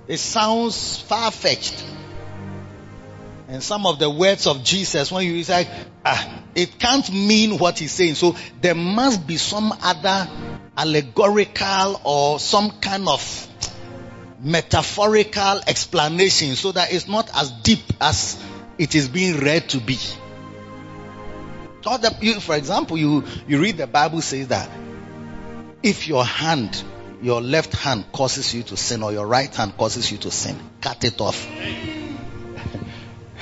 [0.07, 1.85] It sounds far fetched.
[3.49, 5.67] And some of the words of Jesus, when you say,
[6.05, 8.15] ah, it can't mean what he's saying.
[8.15, 10.29] So there must be some other
[10.77, 13.49] allegorical or some kind of
[14.39, 18.39] metaphorical explanation so that it's not as deep as
[18.77, 19.99] it is being read to be.
[21.83, 24.69] For example, you, you read the Bible says that
[25.83, 26.83] if your hand,
[27.23, 30.59] your left hand causes you to sin or your right hand causes you to sin,
[30.83, 31.49] cut it off.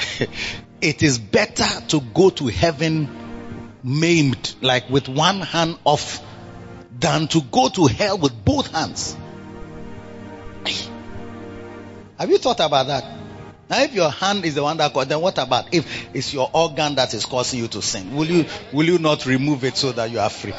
[0.80, 3.08] it is better to go to heaven
[3.82, 6.20] maimed, like with one hand off,
[6.98, 9.16] than to go to hell with both hands.
[12.18, 13.04] Have you thought about that?
[13.68, 16.48] Now, if your hand is the one that caused, then what about if it's your
[16.52, 18.14] organ that is causing you to sin?
[18.14, 20.52] Will you will you not remove it so that you are free?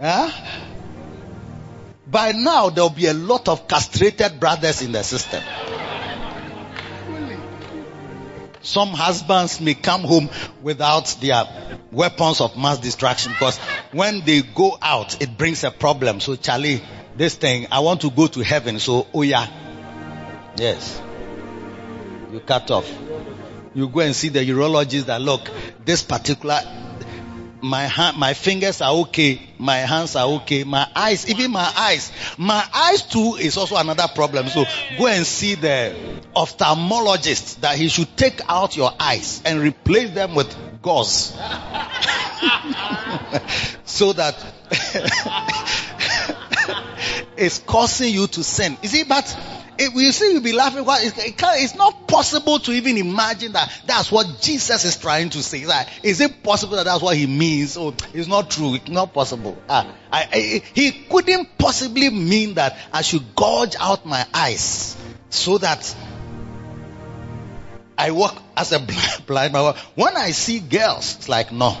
[0.00, 0.30] huh?
[2.12, 5.42] By now, there'll be a lot of castrated brothers in the system.
[8.60, 10.28] Some husbands may come home
[10.60, 11.44] without their
[11.90, 13.56] weapons of mass destruction because
[13.92, 16.20] when they go out, it brings a problem.
[16.20, 16.82] So, Charlie,
[17.16, 18.78] this thing, I want to go to heaven.
[18.78, 19.46] So, oh yeah.
[20.58, 21.00] Yes.
[22.30, 22.92] You cut off.
[23.72, 25.50] You go and see the urologist that look,
[25.86, 26.60] this particular
[27.62, 32.10] my hand, my fingers are okay, my hands are okay, my eyes, even my eyes,
[32.36, 34.48] my eyes too is also another problem.
[34.48, 34.64] So
[34.98, 35.94] go and see the
[36.34, 40.52] ophthalmologist that he should take out your eyes and replace them with
[40.82, 41.32] gauze,
[43.84, 44.34] so that
[47.36, 48.76] it's causing you to sin.
[48.82, 49.36] You see, but
[49.78, 50.84] it, you see, you'll be laughing.
[50.86, 55.66] It, it's not possible to even imagine that that's what Jesus is trying to say.
[55.66, 57.76] Like, is it possible that that's what he means?
[57.76, 58.74] Oh, it's not true.
[58.74, 59.56] It's not possible.
[59.68, 64.96] Ah, I, I, he couldn't possibly mean that I should gouge out my eyes
[65.30, 65.96] so that
[67.96, 69.74] I walk as a blind, blind man.
[69.94, 71.76] When I see girls, it's like, no.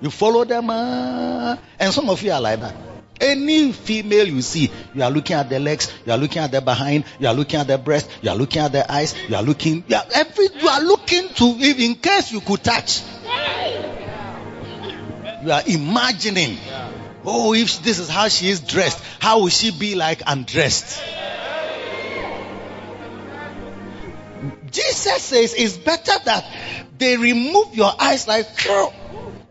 [0.00, 2.89] You follow them, uh, and some of you are like that.
[3.20, 6.60] Any female you see, you are looking at the legs, you are looking at the
[6.62, 9.42] behind, you are looking at the breast, you are looking at the eyes, you are
[9.42, 13.02] looking, you are, every, you are looking to, if in case you could touch.
[15.42, 16.56] You are imagining,
[17.24, 21.02] oh, if this is how she is dressed, how will she be like undressed?
[24.70, 26.44] Jesus says it's better that
[26.96, 28.46] they remove your eyes like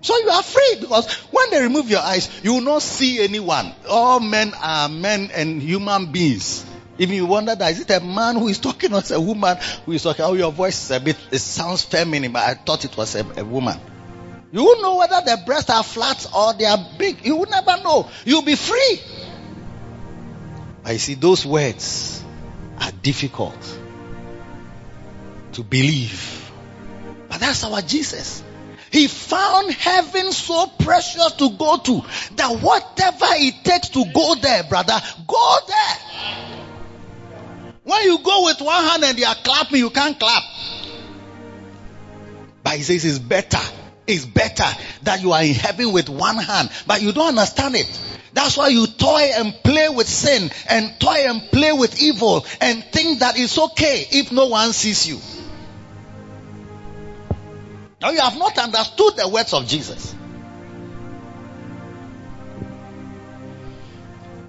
[0.02, 3.74] so you are free because when they remove your eyes, you will not see anyone.
[3.90, 6.66] All men are men and human beings.
[6.98, 9.94] If you wonder that is it a man who is talking or a woman who
[9.94, 10.26] is talking?
[10.26, 13.26] Oh, your voice is a bit it sounds feminine, but I thought it was a,
[13.40, 13.80] a woman.
[14.52, 17.26] You will know whether their breasts are flat or they are big.
[17.26, 18.10] You will never know.
[18.26, 19.00] You'll be free.
[20.84, 22.24] I see, those words
[22.80, 23.80] are difficult
[25.54, 26.52] to believe.
[27.28, 28.44] But that's our Jesus.
[28.92, 32.02] He found heaven so precious to go to
[32.36, 35.98] that whatever it takes to go there, brother, go there.
[37.84, 40.44] When you go with one hand and they are clapping, you can't clap.
[42.64, 43.60] But he says it's better.
[44.06, 44.66] It's better
[45.04, 47.88] that you are in heaven with one hand, but you don't understand it.
[48.34, 52.84] That's why you toy and play with sin and toy and play with evil and
[52.84, 55.20] think that it's okay if no one sees you.
[58.02, 60.16] Now you have not understood the words of Jesus.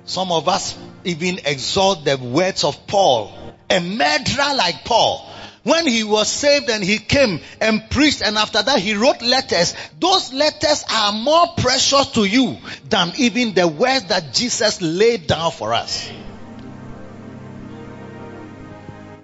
[0.05, 3.33] Some of us even exalt the words of Paul,
[3.69, 5.27] a murderer like Paul.
[5.63, 9.75] When he was saved and he came and preached and after that he wrote letters,
[9.99, 12.57] those letters are more precious to you
[12.89, 16.11] than even the words that Jesus laid down for us.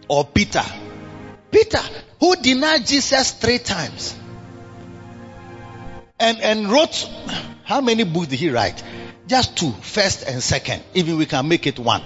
[0.09, 0.63] Or Peter.
[1.51, 1.81] Peter,
[2.21, 4.17] who denied Jesus three times.
[6.19, 7.09] And and wrote
[7.65, 8.83] how many books did he write?
[9.27, 12.03] Just two first and second even we can make it one.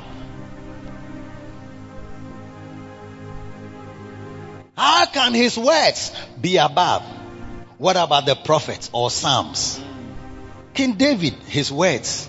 [4.76, 7.02] How can his words be above?
[7.78, 9.80] What about the prophets or psalms?
[10.74, 12.28] King david his words.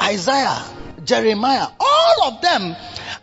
[0.00, 0.62] Isaiah
[1.04, 2.76] jeremiah all of them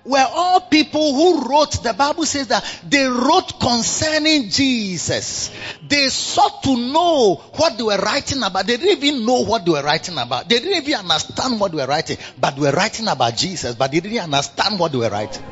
[0.05, 5.51] were all people who wrote, the Bible says that they wrote concerning Jesus.
[5.87, 8.65] They sought to know what they were writing about.
[8.65, 10.49] They didn't even know what they were writing about.
[10.49, 13.91] They didn't even understand what they were writing, but they were writing about Jesus, but
[13.91, 15.43] they didn't understand what they were writing.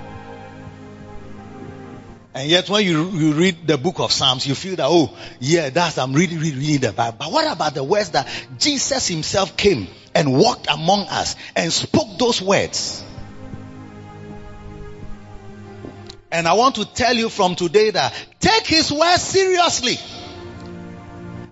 [2.33, 5.69] And yet when you, you read the book of Psalms, you feel that, oh, yeah,
[5.69, 7.17] that's, I'm really, really reading the Bible.
[7.19, 8.27] But what about the words that
[8.59, 13.03] Jesus himself came and walked among us and spoke those words?
[16.31, 19.97] And I want to tell you from today that take his words seriously.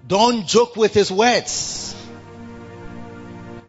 [0.07, 1.86] Don't joke with his words.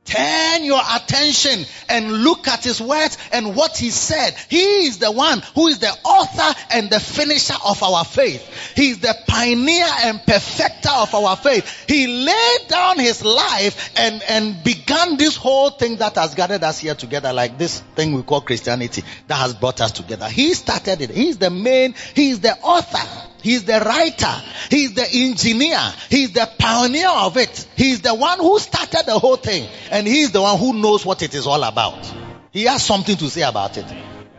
[0.09, 4.35] Turn your attention and look at his words and what he said.
[4.49, 8.75] He is the one who is the author and the finisher of our faith.
[8.75, 11.85] He is the pioneer and perfecter of our faith.
[11.87, 16.79] He laid down his life and, and began this whole thing that has gathered us
[16.79, 20.29] here together, like this thing we call Christianity that has brought us together.
[20.29, 21.11] He started it.
[21.11, 23.29] He is the main, he is the author.
[23.43, 24.43] He's the writer.
[24.69, 25.79] He's the engineer.
[26.11, 27.67] He's the pioneer of it.
[27.77, 29.69] He's the one who started the whole thing.
[30.07, 32.13] He's the one who knows what it is all about.
[32.51, 33.87] He has something to say about it.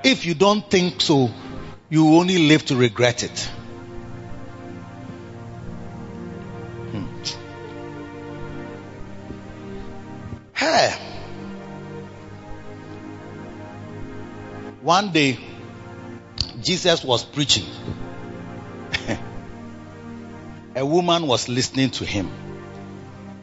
[0.03, 1.29] If you don't think so,
[1.89, 3.39] you only live to regret it.
[6.91, 7.05] Hmm.
[10.53, 10.95] Hey.
[14.81, 15.37] One day,
[16.61, 17.65] Jesus was preaching
[20.75, 22.48] a woman was listening to him.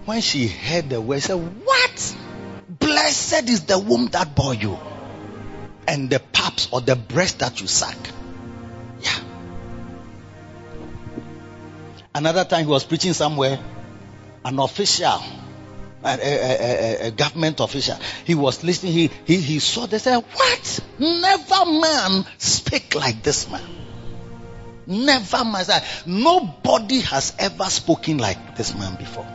[0.07, 2.17] When she heard the word, she said, What?
[2.69, 4.79] Blessed is the womb that bore you,
[5.87, 7.97] and the paps or the breast that you suck.
[9.01, 9.19] Yeah.
[12.15, 13.59] Another time he was preaching somewhere,
[14.45, 15.21] an official,
[16.05, 20.19] a, a, a, a government official, he was listening, he, he, he saw, they said,
[20.19, 20.81] What?
[21.01, 23.61] Never man speak like this man.
[24.87, 26.07] Never myself.
[26.07, 29.27] Nobody has ever spoken like this man before.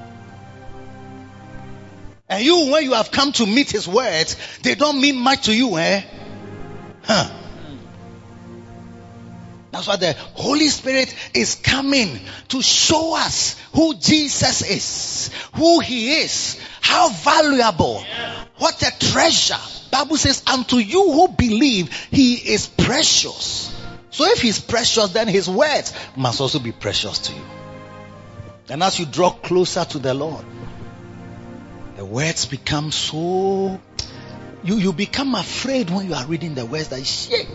[2.31, 5.53] And you, when you have come to meet his words, they don't mean much to
[5.53, 6.01] you, eh?
[7.03, 7.29] Huh.
[9.71, 16.21] That's why the Holy Spirit is coming to show us who Jesus is, who He
[16.21, 18.01] is, how valuable,
[18.57, 19.59] what a treasure.
[19.91, 23.75] Bible says, unto you who believe, He is precious.
[24.09, 27.45] So if He's precious, then His words must also be precious to you.
[28.69, 30.45] And as you draw closer to the Lord,
[32.01, 33.79] the words become so
[34.63, 37.47] you, you become afraid when you are reading the words that shit.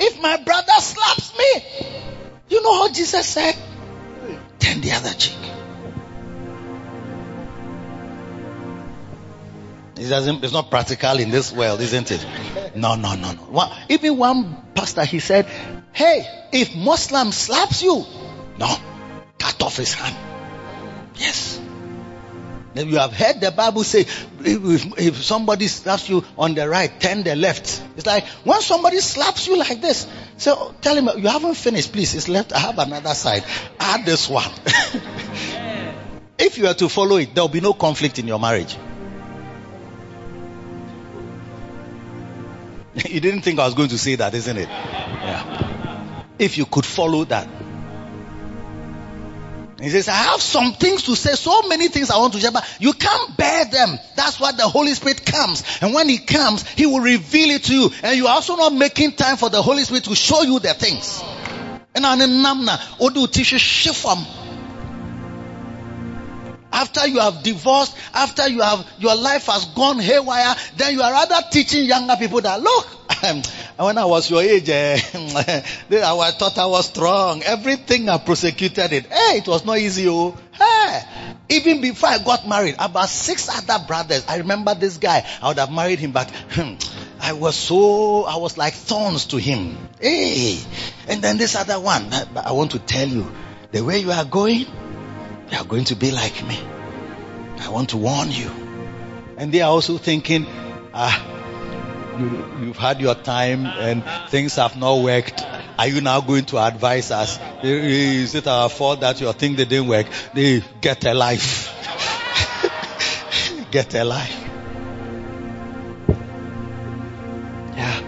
[0.00, 1.64] If my brother slaps me,
[2.48, 3.54] you know how Jesus said?
[4.58, 5.38] Turn the other cheek.
[9.96, 12.26] It doesn't, it's not practical in this world, isn't it?
[12.74, 13.42] No, no, no, no.
[13.42, 15.46] One, even one pastor, he said,
[15.92, 18.04] Hey, if Muslim slaps you,
[18.58, 18.76] no,
[19.38, 20.16] cut off his hand.
[21.14, 21.60] Yes.
[22.74, 27.24] You have heard the Bible say, if, if, somebody slaps you on the right, turn
[27.24, 27.82] the left.
[27.96, 30.06] It's like when somebody slaps you like this,
[30.36, 32.14] so tell him you haven't finished, please.
[32.14, 32.52] It's left.
[32.52, 33.44] I have another side.
[33.80, 34.50] Add this one.
[36.38, 38.76] if you are to follow it, there will be no conflict in your marriage.
[43.08, 44.68] you didn't think I was going to say that, isn't it?
[44.68, 46.24] Yeah.
[46.38, 47.48] If you could follow that.
[49.80, 52.50] He says, I have some things to say, so many things I want to share,
[52.50, 53.98] but you can't bear them.
[54.14, 55.64] That's why the Holy Spirit comes.
[55.80, 57.90] And when He comes, He will reveal it to you.
[58.02, 60.74] And you are also not making time for the Holy Spirit to show you the
[60.74, 61.22] things.
[61.94, 62.04] And
[66.72, 71.12] after you have divorced, after you have your life has gone haywire, then you are
[71.12, 72.99] rather teaching younger people that look,
[73.76, 77.42] when I was your age, eh, I thought I was strong.
[77.42, 79.06] Everything I prosecuted it.
[79.06, 80.08] Hey, it was not easy.
[80.08, 81.02] Oh, hey.
[81.50, 84.24] Even before I got married, about six other brothers.
[84.28, 85.26] I remember this guy.
[85.42, 86.74] I would have married him, but hmm,
[87.20, 89.76] I was so, I was like thorns to him.
[90.00, 90.58] Hey.
[91.08, 92.08] And then this other one.
[92.36, 93.30] I want to tell you,
[93.72, 94.60] the way you are going,
[95.50, 96.58] you are going to be like me.
[97.58, 98.50] I want to warn you.
[99.36, 100.46] And they are also thinking,
[100.94, 101.39] ah,
[102.20, 105.42] you, you've had your time and things have not worked.
[105.78, 107.38] Are you now going to advise us?
[107.62, 110.06] Is it our fault that your thing didn't work?
[110.34, 111.74] They get a life.
[113.70, 114.36] get a life.
[117.76, 118.00] Yeah.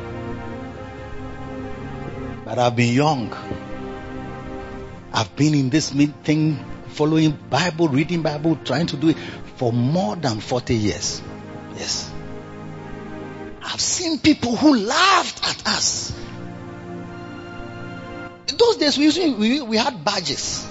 [2.44, 3.32] But I've been young.
[5.14, 9.16] I've been in this thing, following Bible, reading Bible, trying to do it
[9.56, 11.22] for more than 40 years.
[11.76, 12.11] Yes.
[13.64, 16.12] I've seen people who laughed at us.
[18.48, 20.66] In those days, we, we, we had badges.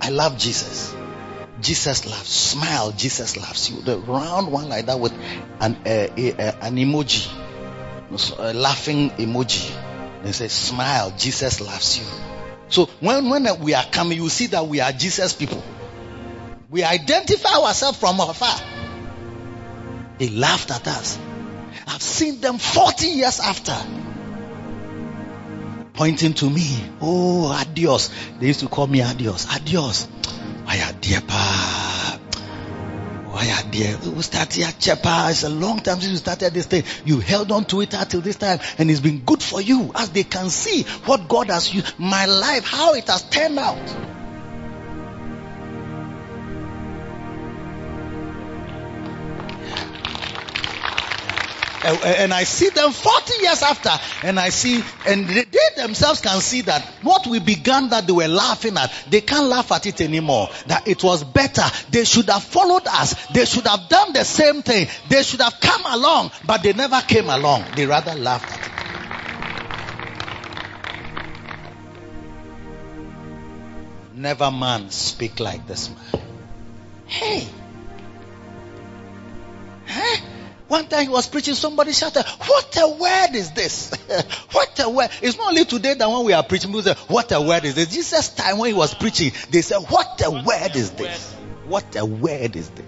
[0.00, 0.94] I love Jesus.
[1.60, 2.28] Jesus loves.
[2.28, 2.92] Smile.
[2.92, 3.80] Jesus loves you.
[3.82, 5.12] The round one like that with
[5.60, 7.30] an, uh, uh, an emoji,
[8.38, 9.70] a laughing emoji.
[10.22, 11.12] They say, smile.
[11.16, 12.04] Jesus loves you.
[12.68, 15.62] So when, when we are coming, you see that we are Jesus people.
[16.68, 18.58] We identify ourselves from afar.
[20.18, 21.18] They laughed at us.
[21.92, 23.76] I've seen them 40 years after.
[25.94, 26.84] Pointing to me.
[27.00, 28.10] Oh, adios.
[28.38, 29.52] They used to call me adios.
[29.52, 30.04] Adios.
[30.64, 31.20] Why dear?
[33.26, 33.98] Why dear?
[34.14, 35.30] We started at Chepa.
[35.30, 36.84] It's a long time since we started this thing.
[37.04, 40.10] You held on to it until this time and it's been good for you as
[40.10, 41.98] they can see what God has used.
[41.98, 44.19] My life, how it has turned out.
[51.82, 53.90] Uh, and I see them 40 years after,
[54.26, 55.44] and I see, and they,
[55.76, 59.72] themselves can see that what we began that they were laughing at, they can't laugh
[59.72, 60.48] at it anymore.
[60.66, 61.64] That it was better.
[61.90, 63.14] They should have followed us.
[63.28, 64.88] They should have done the same thing.
[65.08, 67.64] They should have come along, but they never came along.
[67.74, 68.70] They rather laughed at it.
[74.14, 76.22] Never man speak like this man.
[77.06, 77.48] Hey.
[79.86, 80.39] Huh?
[80.70, 83.90] One time he was preaching, somebody shouted, What a word is this?
[84.52, 85.10] what a word.
[85.20, 87.74] It's not only today that when we are preaching, people say, What a word is
[87.74, 87.92] this?
[87.92, 91.32] Jesus' time when he was preaching, they said, What a word is this?
[91.66, 92.86] What a word is this?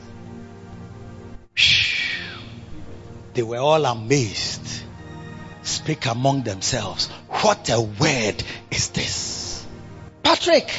[3.34, 4.84] They were all amazed.
[5.64, 7.08] Speak among themselves.
[7.28, 9.66] What a word is this?
[10.22, 10.70] Patrick,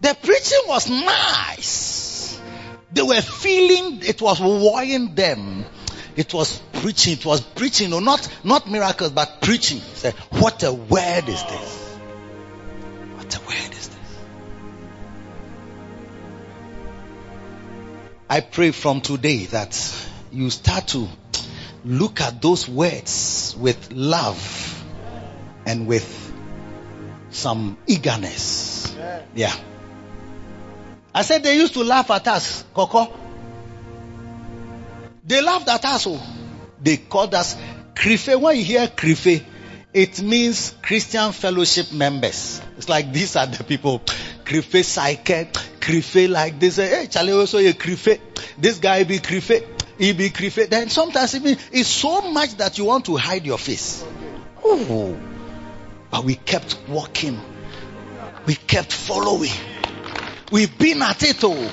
[0.00, 2.40] the preaching was nice.
[2.92, 5.66] They were feeling it was worrying them.
[6.16, 7.14] It was preaching.
[7.14, 7.90] It was preaching.
[7.90, 9.80] No, not, not miracles, but preaching.
[9.80, 11.98] Say, what a word is this?
[13.16, 14.18] What a word is this?
[18.30, 21.08] I pray from today that you start to
[21.84, 24.84] look at those words with love
[25.66, 26.32] and with
[27.30, 28.94] some eagerness.
[29.34, 29.54] Yeah.
[31.14, 33.12] I said they used to laugh at us, Coco.
[35.24, 36.06] They laughed at us.
[36.06, 36.22] Oh.
[36.82, 37.56] They called us
[37.94, 38.38] Krife.
[38.38, 39.42] When you hear Krife,
[39.92, 42.60] it means Christian fellowship members.
[42.76, 44.00] It's like these are the people.
[44.44, 45.48] Krife psyche,
[45.80, 46.76] Krife like this.
[46.76, 48.20] Hey, Charlie also a eh, Krife.
[48.58, 49.66] This guy be Krife.
[49.98, 50.68] He be Krife.
[50.68, 54.04] Then sometimes it means it's so much that you want to hide your face.
[54.62, 55.16] Oh.
[56.10, 57.40] But we kept walking.
[58.46, 59.50] We kept following.
[60.52, 61.70] We've been at it oh,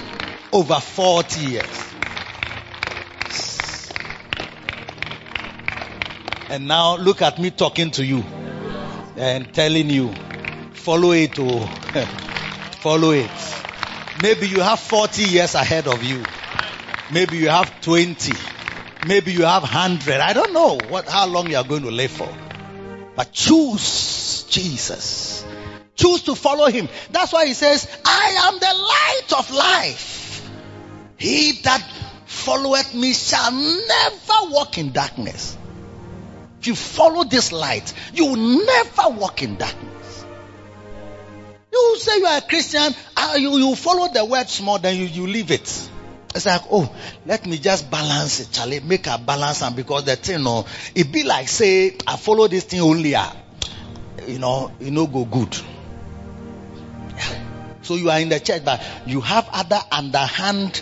[0.53, 1.91] over 40 years.
[6.51, 8.25] And now look at me talking to you
[9.15, 10.13] and telling you,
[10.73, 12.05] follow it or oh.
[12.81, 13.31] follow it.
[14.21, 16.21] Maybe you have 40 years ahead of you.
[17.09, 18.33] Maybe you have 20.
[19.07, 20.19] Maybe you have 100.
[20.19, 22.27] I don't know what, how long you are going to live for.
[23.15, 25.45] But choose Jesus.
[25.95, 26.89] Choose to follow him.
[27.11, 30.51] That's why he says, I am the light of life.
[31.15, 31.81] He that
[32.25, 35.57] followeth me shall never walk in darkness.
[36.61, 40.25] If you follow this light, you will never walk in darkness.
[41.73, 45.05] You say you are a Christian, uh, you, you follow the words more than you,
[45.05, 45.89] you leave it.
[46.35, 46.95] It's like, oh,
[47.25, 48.79] let me just balance it, Charlie.
[48.79, 52.65] Make a balance, and because the thing, no, it be like say, I follow this
[52.65, 53.31] thing only, uh,
[54.27, 55.57] you know, you know, go good.
[57.81, 60.79] So you are in the church, but you have other underhand,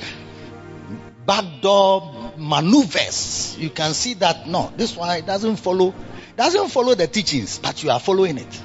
[1.29, 5.93] backdoor maneuvers, you can see that no, this one it doesn't follow,
[6.35, 8.55] doesn't follow the teachings, but you are following it.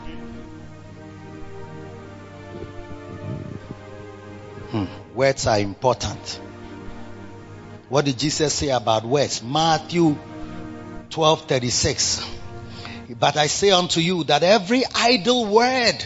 [4.71, 4.87] Hmm.
[5.15, 6.41] Words are important.
[7.91, 9.43] What did Jesus say about words?
[9.43, 10.17] Matthew
[11.11, 12.27] 12 36.
[13.21, 16.03] But I say unto you that every idle word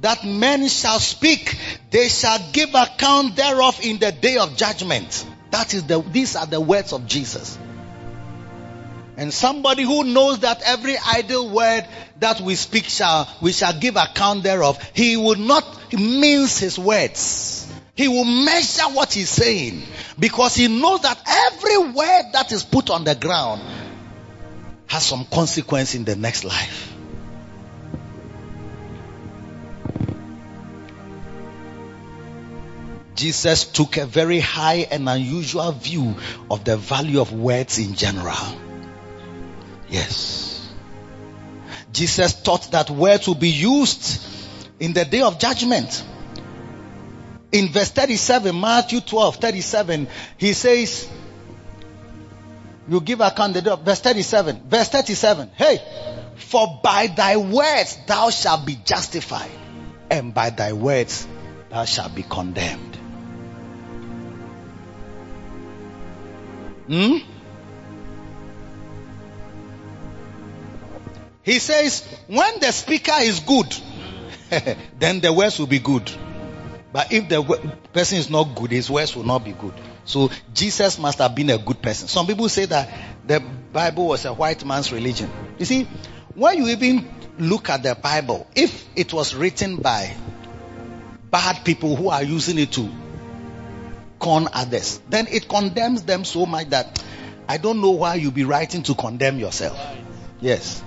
[0.00, 1.56] that men shall speak,
[1.92, 5.24] they shall give account thereof in the day of judgment.
[5.50, 7.58] That is the, these are the words of Jesus.
[9.16, 11.86] And somebody who knows that every idle word
[12.20, 17.70] that we speak shall, we shall give account thereof, he will not mince his words.
[17.94, 19.82] He will measure what he's saying
[20.18, 23.60] because he knows that every word that is put on the ground
[24.86, 26.89] has some consequence in the next life.
[33.20, 36.14] Jesus took a very high and unusual view
[36.50, 38.34] of the value of words in general.
[39.90, 40.72] Yes.
[41.92, 44.26] Jesus taught that words will be used
[44.78, 46.02] in the day of judgment.
[47.52, 50.08] In verse 37, Matthew 12, 37,
[50.38, 51.06] he says,
[52.88, 55.78] you give account the day of, verse 37, verse 37, hey,
[56.36, 59.50] for by thy words thou shalt be justified,
[60.10, 61.28] and by thy words
[61.68, 62.96] thou shalt be condemned.
[66.90, 67.18] Hmm?
[71.44, 73.76] He says, when the speaker is good,
[74.98, 76.10] then the words will be good.
[76.92, 77.42] But if the
[77.92, 79.74] person is not good, his words will not be good.
[80.04, 82.08] So Jesus must have been a good person.
[82.08, 82.92] Some people say that
[83.24, 83.40] the
[83.72, 85.30] Bible was a white man's religion.
[85.58, 85.84] You see,
[86.34, 90.16] when you even look at the Bible, if it was written by
[91.30, 92.90] bad people who are using it to
[94.20, 97.02] con others, then it condemns them so much that
[97.48, 99.80] I don't know why you be writing to condemn yourself.
[100.40, 100.84] Yes.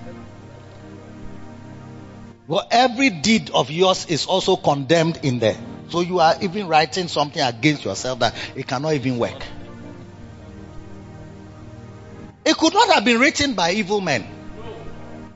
[2.48, 5.58] Well, every deed of yours is also condemned in there.
[5.90, 9.44] So you are even writing something against yourself that it cannot even work.
[12.46, 14.28] It could not have been written by evil men.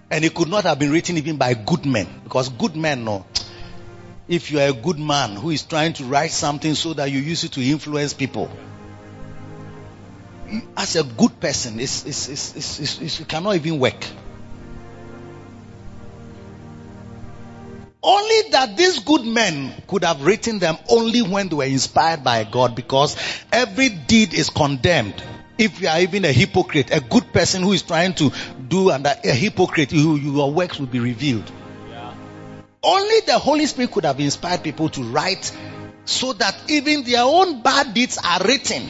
[0.10, 2.08] And it could not have been written even by good men.
[2.24, 3.26] Because good men know
[4.28, 7.20] if you are a good man who is trying to write something so that you
[7.20, 8.50] use it to influence people,
[10.76, 14.06] as a good person, it's, it's, it's, it cannot even work.
[18.04, 22.44] Only that these good men could have written them only when they were inspired by
[22.46, 23.18] God because
[23.52, 25.22] every deed is condemned.
[25.58, 28.32] If you are even a hypocrite, a good person who is trying to
[28.68, 31.52] do and a hypocrite, you, your works will be revealed.
[32.84, 35.56] Only the Holy Spirit could have inspired people to write
[36.06, 38.88] so that even their own bad deeds are written.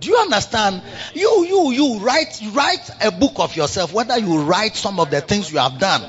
[0.00, 0.82] Do you understand?
[1.14, 5.20] You, you, you write, write a book of yourself, whether you write some of the
[5.20, 6.02] things you have done.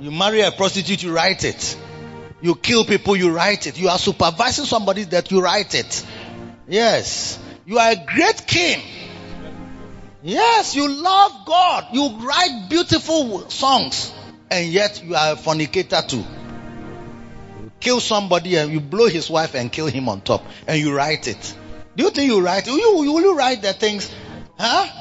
[0.00, 1.76] You marry a prostitute, you write it.
[2.40, 3.78] You kill people, you write it.
[3.78, 6.06] You are supervising somebody that you write it.
[6.66, 7.38] Yes.
[7.66, 8.80] You are a great king.
[10.22, 11.86] Yes, you love God.
[11.92, 14.12] You write beautiful songs,
[14.50, 16.24] and yet you are a fornicator too.
[17.78, 21.28] Kill somebody and you blow his wife and kill him on top, and you write
[21.28, 21.56] it.
[21.96, 22.66] Do you think you write?
[22.66, 24.12] Will you, will you write the things?
[24.58, 24.99] Huh?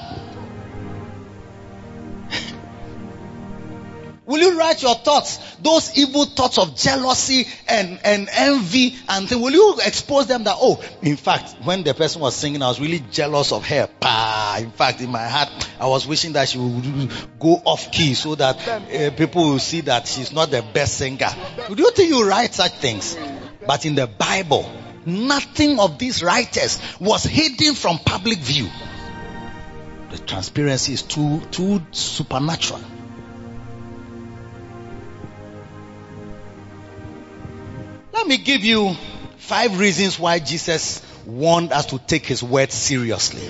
[4.29, 5.39] Will you write your thoughts?
[5.55, 10.55] Those evil thoughts of jealousy and, and envy and th- will you expose them that,
[10.59, 13.89] oh, in fact, when the person was singing, I was really jealous of her.
[13.99, 14.59] Pa.
[14.61, 15.49] In fact, in my heart,
[15.79, 19.81] I was wishing that she would go off key so that uh, people will see
[19.81, 21.29] that she's not the best singer.
[21.67, 23.17] Do you think you write such things?
[23.65, 24.71] But in the Bible,
[25.07, 28.69] nothing of these writers was hidden from public view.
[30.11, 32.81] The transparency is too, too supernatural.
[38.19, 38.97] Let me give you
[39.37, 43.49] five reasons why Jesus warned us to take his word seriously.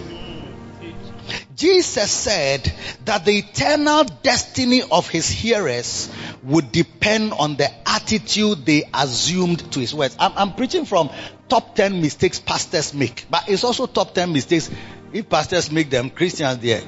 [1.56, 2.72] Jesus said
[3.06, 6.08] that the eternal destiny of his hearers
[6.44, 10.16] would depend on the attitude they assumed to his words.
[10.20, 11.10] I'm, I'm, preaching from
[11.50, 14.70] top 10 mistakes pastors make, but it's also top 10 mistakes
[15.12, 16.84] if pastors make them, Christians there.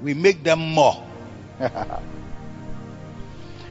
[0.00, 1.04] We make them more.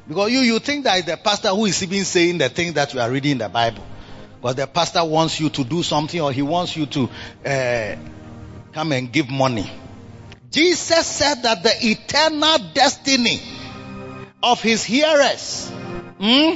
[0.07, 2.99] Because you, you think that the pastor who is even saying the things that you
[2.99, 3.83] are reading in the Bible.
[4.39, 7.09] Because the pastor wants you to do something or he wants you to
[7.45, 7.95] uh,
[8.71, 9.69] come and give money.
[10.49, 13.41] Jesus said that the eternal destiny
[14.41, 15.69] of his hearers
[16.19, 16.55] hmm,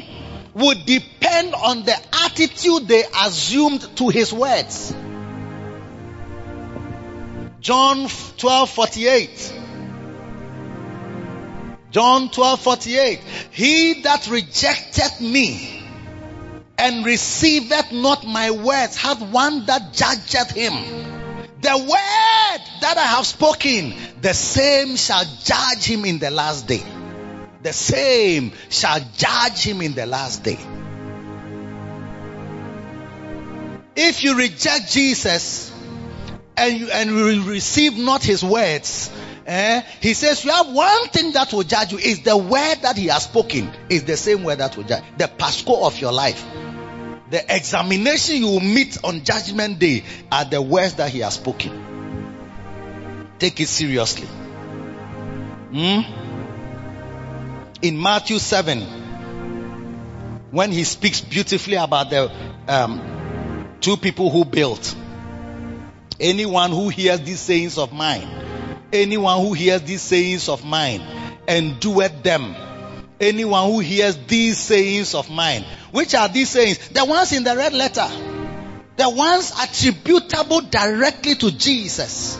[0.53, 4.93] would depend on the attitude they assumed to his words.
[7.59, 9.60] John 12 48.
[11.91, 13.19] John 12 48.
[13.51, 15.83] He that rejected me
[16.77, 20.73] and receiveth not my words hath one that judgeth him.
[21.61, 26.83] The word that I have spoken, the same shall judge him in the last day.
[27.61, 30.57] The same shall judge him in the last day.
[33.95, 35.71] If you reject Jesus
[36.57, 39.11] and you, and you receive not his words,
[39.45, 39.81] Eh?
[40.01, 43.07] He says you have one thing that will judge you is the word that he
[43.07, 46.45] has spoken is the same word that will judge the pasco of your life.
[47.31, 53.35] The examination you will meet on judgment day are the words that he has spoken.
[53.39, 54.27] Take it seriously.
[55.71, 56.01] Hmm?
[57.81, 58.81] In Matthew 7,
[60.51, 62.31] when he speaks beautifully about the
[62.67, 64.93] um, two people who built,
[66.19, 68.50] anyone who hears these sayings of mine
[68.93, 71.01] Anyone who hears these sayings of mine
[71.47, 72.55] and doeth them.
[73.19, 75.63] Anyone who hears these sayings of mine.
[75.91, 76.89] Which are these sayings?
[76.89, 78.07] The ones in the red letter.
[78.97, 82.37] The ones attributable directly to Jesus.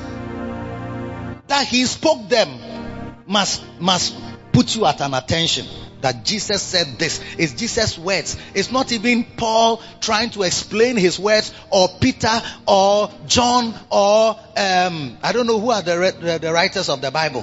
[1.47, 4.16] That he spoke them must, must
[4.52, 5.66] put you at an attention
[6.02, 7.22] that Jesus said this.
[7.38, 8.38] It's Jesus' words.
[8.54, 15.18] It's not even Paul trying to explain his words or Peter or John or um,
[15.24, 17.41] I don't know who are the, the, the writers of the Bible.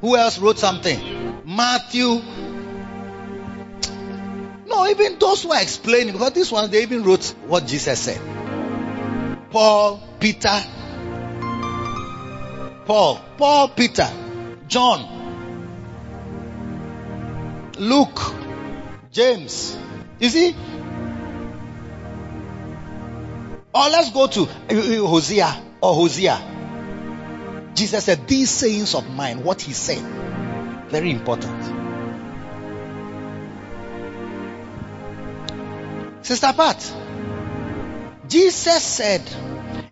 [0.00, 1.44] Who else wrote something?
[1.44, 2.20] Matthew.
[4.66, 8.20] No, even those who are explaining, because this one they even wrote what Jesus said.
[9.50, 10.62] Paul, Peter,
[12.84, 14.08] Paul, Paul, Peter,
[14.66, 15.17] John,
[17.78, 18.20] Luke,
[19.12, 19.76] James.
[20.18, 20.54] You see?
[23.74, 27.72] Or let's go to uh, uh, Hosea or Hosea.
[27.74, 30.02] Jesus said, These sayings of mine, what he said,
[30.88, 31.62] very important.
[36.24, 36.94] Sister Pat,
[38.28, 39.22] Jesus said,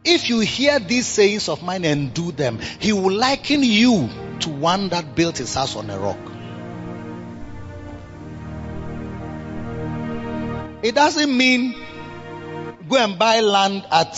[0.04, 4.08] If you hear these sayings of mine and do them, he will liken you
[4.40, 6.35] to one that built his house on a rock.
[10.82, 11.74] It doesn't mean
[12.88, 14.14] go and buy land at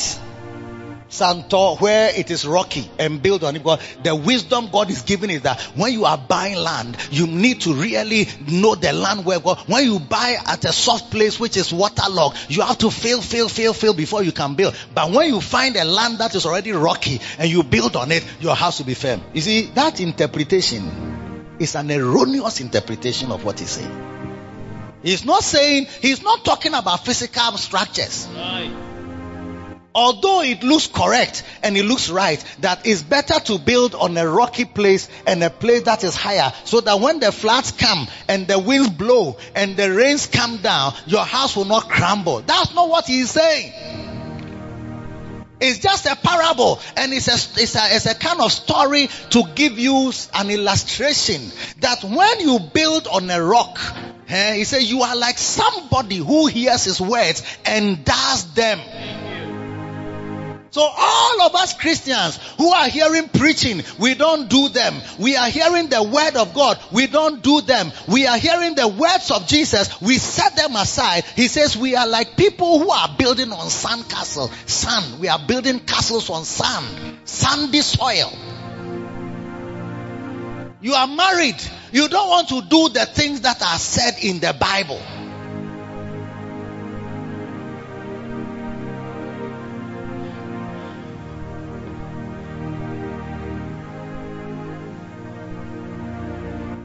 [1.11, 3.61] Santor where it is rocky and build on it.
[3.61, 7.63] Because the wisdom God is giving is that when you are buying land, you need
[7.63, 9.59] to really know the land where God.
[9.67, 13.49] When you buy at a soft place which is waterlogged, you have to fill, fill,
[13.49, 14.77] fill, fill before you can build.
[14.95, 18.25] But when you find a land that is already rocky and you build on it,
[18.41, 19.23] your house will be firm.
[19.33, 24.18] You see, that interpretation is an erroneous interpretation of what he's saying.
[25.03, 28.29] He's not saying, he's not talking about physical structures.
[28.35, 28.73] Right.
[29.95, 34.29] Although it looks correct and it looks right, that it's better to build on a
[34.29, 38.47] rocky place and a place that is higher so that when the floods come and
[38.47, 42.43] the winds blow and the rains come down, your house will not crumble.
[42.43, 43.73] That's not what he's saying.
[45.61, 49.43] It's just a parable and it's a, it's a, it's a kind of story to
[49.57, 51.43] give you an illustration
[51.81, 53.81] that when you build on a rock,
[54.29, 58.81] eh, he says you are like somebody who hears his words and does them.
[60.71, 64.95] So all of us Christians who are hearing preaching, we don't do them.
[65.19, 67.91] We are hearing the word of God, we don't do them.
[68.07, 71.25] We are hearing the words of Jesus, we set them aside.
[71.37, 75.21] He says we are like people who are building on sand castle, sand.
[75.21, 78.33] We are building castles on sand, sandy soil.
[80.81, 81.61] You are married.
[81.91, 85.01] You don't want to do the things that are said in the Bible.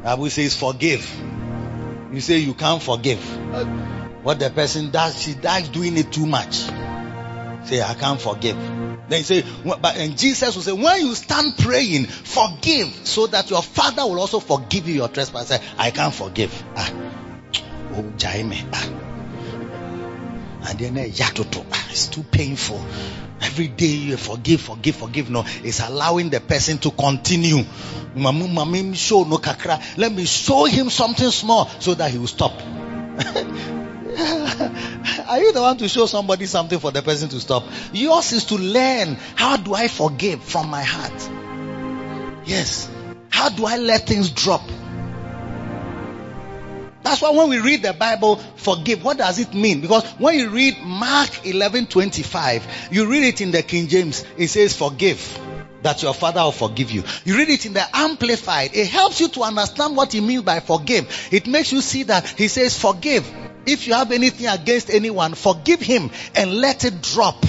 [0.03, 1.09] Bible says forgive.
[2.11, 3.23] You say you can't forgive.
[4.23, 6.55] What the person does, she does doing it too much.
[7.65, 8.82] Say I can't forgive.
[9.13, 13.47] Then you say, but and Jesus will say, when you stand praying, forgive, so that
[13.51, 15.49] your Father will also forgive you your trespass.
[15.49, 16.51] Say, I can't forgive.
[16.75, 16.91] Ah,
[17.91, 18.65] oh Jaime.
[18.73, 18.89] Ah.
[20.65, 21.63] And then eh, yatoto.
[21.71, 22.83] Ah, it's too painful.
[23.39, 25.29] Every day you forgive, forgive, forgive.
[25.29, 27.63] No, it's allowing the person to continue.
[28.15, 28.33] Let
[30.11, 32.59] me show him something small so that he will stop.
[34.15, 37.63] Are you the one to show somebody something for the person to stop?
[37.93, 42.45] Yours is to learn how do I forgive from my heart?
[42.45, 42.89] Yes.
[43.29, 44.61] How do I let things drop?
[47.03, 49.81] That's why when we read the Bible, forgive, what does it mean?
[49.81, 54.47] Because when you read Mark 11 25, you read it in the King James, it
[54.47, 55.39] says, forgive
[55.81, 57.03] that your father will forgive you.
[57.25, 58.71] You read it in the amplified.
[58.73, 61.29] It helps you to understand what he means by forgive.
[61.31, 63.29] It makes you see that he says forgive.
[63.65, 67.45] If you have anything against anyone, forgive him and let it drop.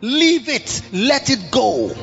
[0.00, 0.82] Leave it.
[0.92, 1.94] Let it go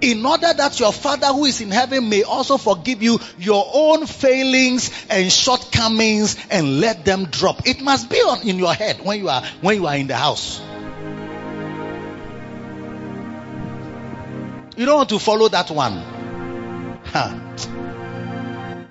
[0.00, 4.06] in order that your Father who is in heaven may also forgive you your own
[4.06, 7.66] failings and shortcomings and let them drop.
[7.66, 10.16] It must be on in your head when you are when you are in the
[10.16, 10.60] house.
[14.76, 16.02] You don't want to follow that one.
[17.04, 17.38] Huh.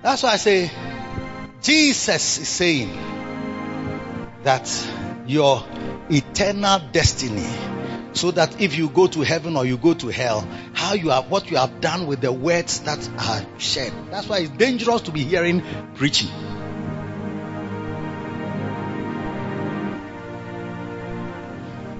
[0.02, 0.70] That's why I say
[1.62, 3.19] Jesus is saying
[4.42, 4.68] that
[5.26, 5.64] your
[6.10, 7.46] eternal destiny
[8.12, 11.30] so that if you go to heaven or you go to hell, how you have
[11.30, 13.92] what you have done with the words that are shared.
[14.10, 15.62] That's why it's dangerous to be hearing
[15.94, 16.28] preaching.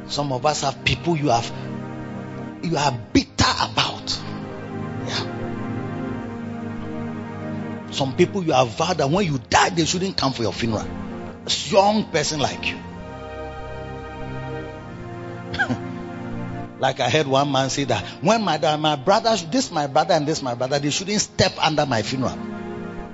[0.09, 1.51] Some of us have people you have
[2.63, 4.21] you are bitter about.
[5.07, 5.37] Yeah.
[7.93, 10.89] Some people you have vowed that when you die they shouldn't come for your funeral.
[11.71, 12.79] Young person like you.
[16.81, 20.27] Like I heard one man say that when my my brother, this my brother and
[20.27, 22.39] this my brother, they shouldn't step under my funeral.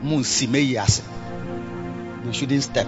[0.03, 0.23] They
[2.33, 2.87] shouldn't step.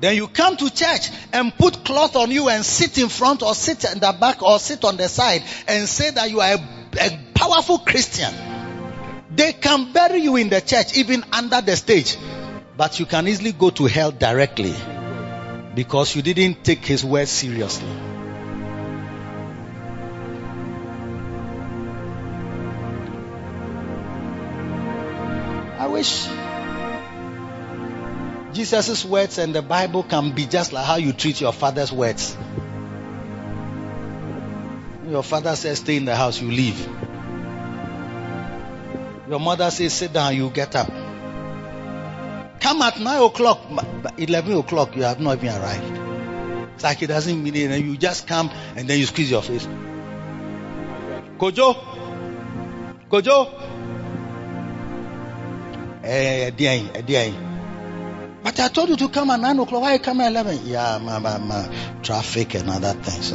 [0.00, 3.54] Then you come to church and put cloth on you and sit in front or
[3.54, 6.58] sit in the back or sit on the side and say that you are a,
[7.00, 8.32] a powerful Christian.
[9.34, 12.16] They can bury you in the church, even under the stage,
[12.80, 14.74] but you can easily go to hell directly
[15.74, 17.86] because you didn't take his word seriously.
[25.78, 26.26] I wish
[28.54, 32.34] Jesus' words and the Bible can be just like how you treat your father's words.
[35.06, 36.80] Your father says, Stay in the house, you leave.
[39.28, 40.99] Your mother says, Sit down, you get up.
[42.60, 43.60] Come at 9 o'clock,
[44.18, 46.70] 11 o'clock, you have not even arrived.
[46.74, 49.66] It's like it doesn't mean and you just come and then you squeeze your face.
[51.38, 51.74] Kojo,
[53.10, 53.70] Kojo,
[56.02, 56.50] Eh,
[58.42, 59.82] but I told you to come at 9 o'clock.
[59.82, 60.60] Why you come at 11?
[60.64, 61.68] Yeah, my, my, my
[62.02, 63.32] traffic and other things.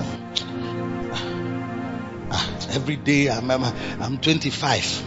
[2.31, 3.63] Ah, every day I'm, I'm,
[4.01, 5.03] I'm 25.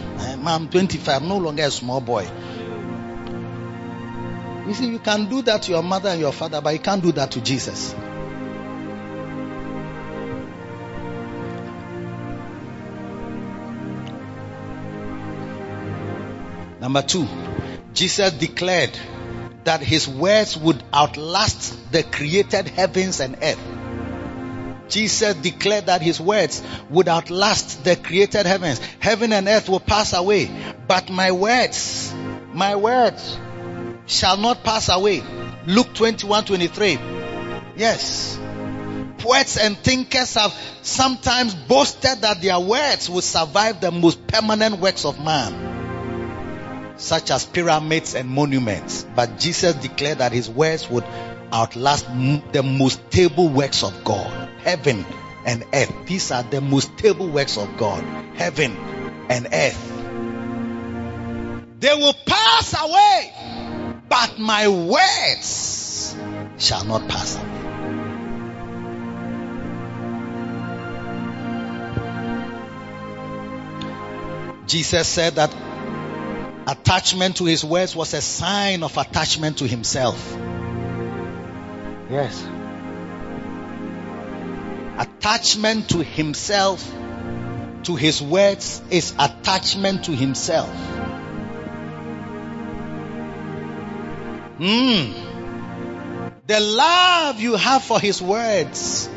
[0.47, 1.21] I'm 25.
[1.21, 2.25] I'm no longer a small boy.
[4.69, 7.01] You see, you can do that to your mother and your father, but you can't
[7.01, 7.95] do that to Jesus.
[16.79, 17.27] Number two,
[17.95, 18.91] Jesus declared
[19.63, 24.87] that his words would outlast the created heavens and earth.
[24.87, 26.61] Jesus declared that his words
[26.91, 28.79] would outlast the created heavens.
[28.99, 30.51] Heaven and earth will pass away,
[30.87, 32.13] but my words,
[32.53, 33.39] my words
[34.09, 35.23] shall not pass away.
[35.65, 36.99] Luke 21 23.
[37.77, 38.37] Yes.
[39.19, 45.05] poets and thinkers have sometimes boasted that their words will survive the most permanent works
[45.05, 49.05] of man, such as pyramids and monuments.
[49.15, 51.05] But Jesus declared that his words would
[51.53, 52.05] outlast
[52.51, 54.49] the most stable works of God.
[54.59, 55.05] Heaven
[55.45, 55.93] and earth.
[56.05, 58.03] These are the most stable works of God.
[58.35, 58.75] Heaven
[59.29, 59.85] and earth.
[61.79, 63.33] They will pass away,
[64.09, 66.15] but my words
[66.57, 67.59] shall not pass away.
[74.69, 75.51] Jesus said that
[76.67, 80.37] attachment to his words was a sign of attachment to himself.
[82.09, 82.47] Yes.
[84.99, 86.87] Attachment to himself,
[87.83, 90.69] to his words, is attachment to himself.
[94.59, 95.13] Hmm.
[96.47, 99.09] The love you have for his words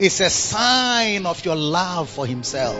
[0.00, 2.74] is a sign of your love for himself.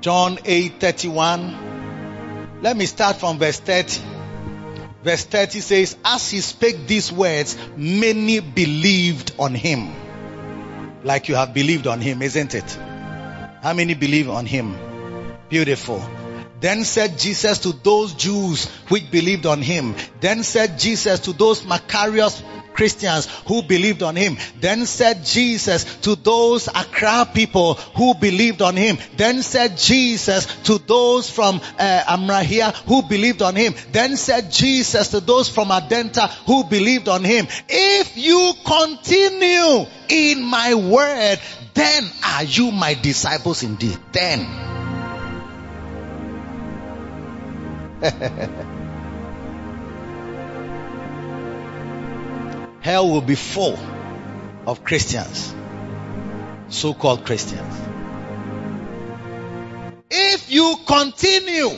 [0.00, 2.60] John 8 31.
[2.62, 4.00] Let me start from verse 30.
[5.02, 9.92] Verse 30 says, As he spake these words, many believed on him.
[11.02, 12.70] Like you have believed on him, isn't it?
[13.62, 14.76] How many believe on him?
[15.48, 16.00] Beautiful.
[16.60, 19.94] Then said Jesus to those Jews which believed on him.
[20.20, 22.42] Then said Jesus to those Macarius
[22.74, 24.36] Christians who believed on him.
[24.60, 28.98] Then said Jesus to those Accra people who believed on him.
[29.16, 33.74] Then said Jesus to those from uh, Amrahia who believed on him.
[33.92, 37.46] Then said Jesus to those from Adenta who believed on him.
[37.68, 41.38] If you continue in my word,
[41.74, 43.98] then are you my disciples indeed.
[44.12, 44.79] Then.
[52.80, 53.78] Hell will be full
[54.66, 55.54] of Christians,
[56.68, 57.78] so called Christians.
[60.10, 61.68] If you continue,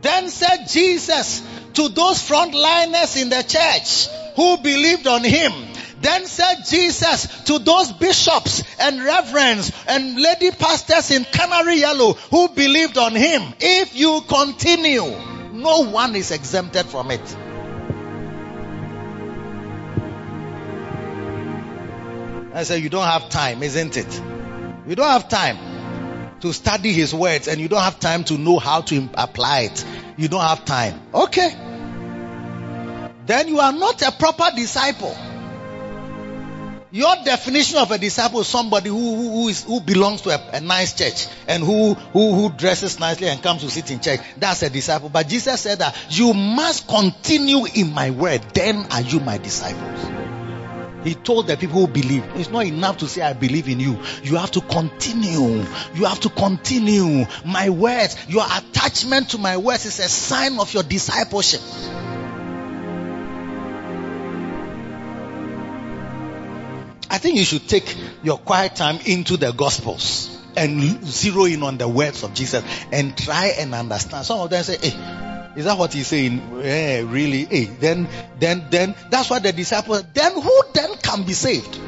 [0.00, 1.42] then said Jesus
[1.74, 5.52] to those frontliners in the church who believed on him,
[6.00, 12.48] then said Jesus to those bishops and reverends and lady pastors in Canary Yellow who
[12.48, 15.04] believed on him, if you continue,
[15.52, 17.36] no one is exempted from it.
[22.54, 24.22] I said, You don't have time, isn't it?
[24.86, 28.58] You don't have time to study his words and you don't have time to know
[28.58, 29.84] how to apply it.
[30.16, 31.00] You don't have time.
[31.12, 31.50] Okay.
[33.26, 35.14] Then you are not a proper disciple.
[36.96, 40.56] Your definition of a disciple is somebody who, who, who, is, who belongs to a,
[40.56, 44.20] a, nice church and who, who, who dresses nicely and comes to sit in church.
[44.38, 45.10] That's a disciple.
[45.10, 48.40] But Jesus said that you must continue in my word.
[48.54, 50.06] Then are you my disciples.
[51.06, 53.98] He told the people who believe, it's not enough to say, I believe in you.
[54.22, 55.66] You have to continue.
[55.92, 57.26] You have to continue.
[57.44, 61.60] My words, your attachment to my words is a sign of your discipleship.
[67.16, 71.78] I think you should take your quiet time into the Gospels and zero in on
[71.78, 72.62] the words of Jesus
[72.92, 74.26] and try and understand.
[74.26, 76.60] Some of them say, hey, is that what he's saying?
[76.62, 77.46] Yeah, really?
[77.46, 78.06] Hey, then,
[78.38, 81.72] then, then, that's what the disciples, then who then can be saved?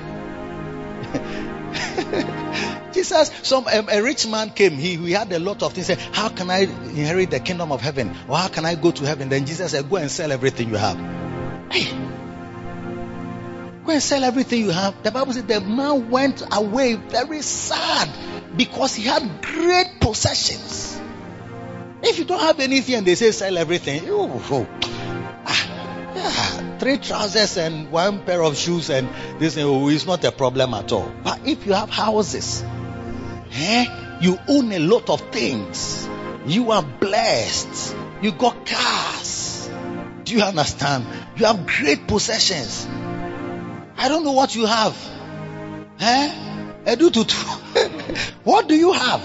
[2.95, 4.79] Jesus, some um, a rich man came.
[4.79, 5.89] He, he had a lot of things.
[5.89, 8.17] Said, "How can I inherit the kingdom of heaven?
[8.29, 10.77] Or how can I go to heaven?" Then Jesus said, "Go and sell everything you
[10.77, 10.97] have."
[11.71, 11.85] Hey,
[13.89, 15.03] go and sell everything you have.
[15.03, 18.09] The Bible said the man went away very sad
[18.57, 21.01] because he had great possessions.
[22.03, 24.69] If you don't have anything and they say sell everything, you oh,
[25.47, 29.09] ah, yeah, three trousers and one pair of shoes and
[29.41, 31.11] this oh, is not a problem at all.
[31.25, 32.63] But if you have houses,
[33.53, 36.07] eh, you own a lot of things,
[36.47, 39.71] you are blessed, you got cars.
[40.25, 41.07] Do you understand?
[41.37, 42.87] You have great possessions.
[43.99, 44.97] I don't know what you have.
[46.01, 46.45] Eh?
[48.45, 49.21] What do you have?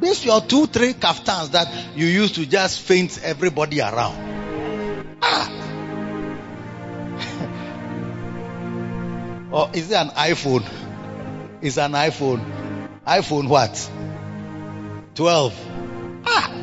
[0.00, 4.16] This your two, three kaftans that you use to just faint everybody around.
[5.22, 5.48] Ah.
[9.52, 10.66] or is it an iPhone?
[11.60, 12.88] It's an iPhone.
[13.06, 13.90] iPhone what?
[15.14, 15.54] 12.
[16.26, 16.61] Ah.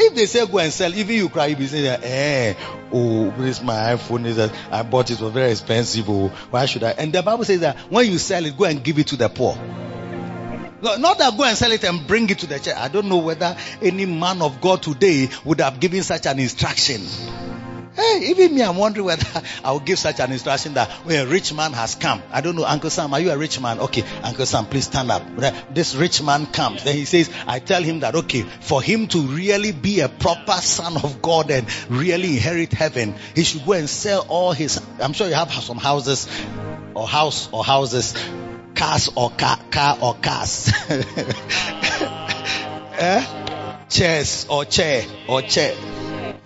[0.00, 2.54] If they say go and sell, even you cry, you be saying, eh,
[2.92, 4.26] oh, this my iPhone.
[4.26, 6.08] Is that I bought it, was very expensive.
[6.08, 6.90] Oh, why should I?
[6.90, 9.28] And the Bible says that when you sell it, go and give it to the
[9.28, 9.56] poor.
[10.80, 12.76] No, not that go and sell it and bring it to the church.
[12.76, 17.02] I don't know whether any man of God today would have given such an instruction.
[17.98, 19.26] Hey, even me, I'm wondering whether
[19.64, 22.54] I will give such an instruction that when a rich man has come, I don't
[22.54, 23.80] know, Uncle Sam, are you a rich man?
[23.80, 25.24] Okay, Uncle Sam, please stand up.
[25.74, 26.84] This rich man comes.
[26.84, 30.52] Then he says, I tell him that, okay, for him to really be a proper
[30.52, 35.12] son of God and really inherit heaven, he should go and sell all his, I'm
[35.12, 36.28] sure you have some houses
[36.94, 38.14] or house or houses,
[38.76, 40.72] cars or car, car or cars.
[42.96, 43.24] eh?
[43.88, 45.74] Chairs or chair or chair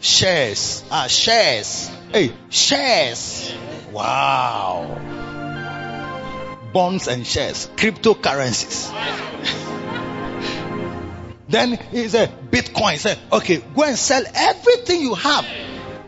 [0.02, 0.82] Shares.
[0.90, 1.88] Ah, shares.
[2.12, 3.54] Hey, shares.
[3.92, 4.98] Wow.
[6.72, 7.68] Bonds and shares.
[7.76, 8.90] Cryptocurrencies.
[11.48, 12.92] then he said, Bitcoin.
[12.92, 15.46] He said, okay, go and sell everything you have.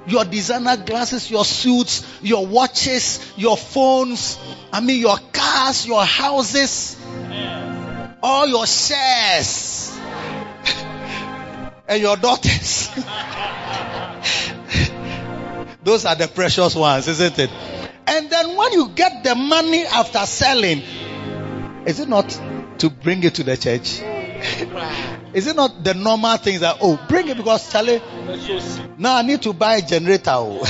[0.09, 4.39] Your designer glasses, your suits, your watches, your phones,
[4.73, 6.97] I mean your cars, your houses,
[8.23, 9.84] all your shares,
[11.89, 12.91] and your daughters.
[15.83, 17.51] Those are the precious ones, isn't it?
[18.07, 20.83] And then when you get the money after selling,
[21.87, 22.29] is it not
[22.79, 24.01] to bring it to the church?
[25.35, 28.01] Is it not the normal things that oh bring it because Charlie
[28.99, 30.65] now I need to buy a generator oh.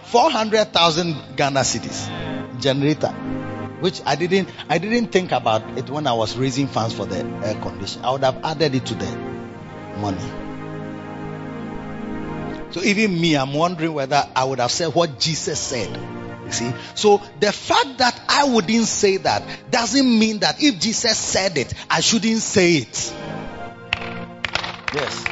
[0.04, 2.08] four hundred thousand Ghana cedis
[2.60, 3.08] generator
[3.80, 7.24] which I didn't I didn't think about it when I was raising funds for the
[7.44, 9.06] air condition I would have added it to the
[9.98, 10.44] money
[12.74, 15.96] so even me, I'm wondering whether I would have said what Jesus said.
[16.44, 16.72] You see?
[16.96, 21.72] So the fact that I wouldn't say that doesn't mean that if Jesus said it,
[21.88, 23.14] I shouldn't say it.
[24.92, 25.24] Yes.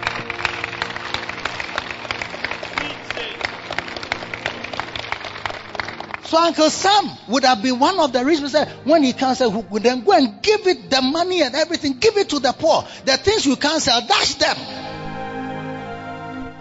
[6.32, 9.50] So Uncle Sam would have been one of the reasons that when he can't sell,
[9.50, 12.86] would then go and give it the money and everything, give it to the poor.
[13.04, 14.56] The things you can't sell, dash them.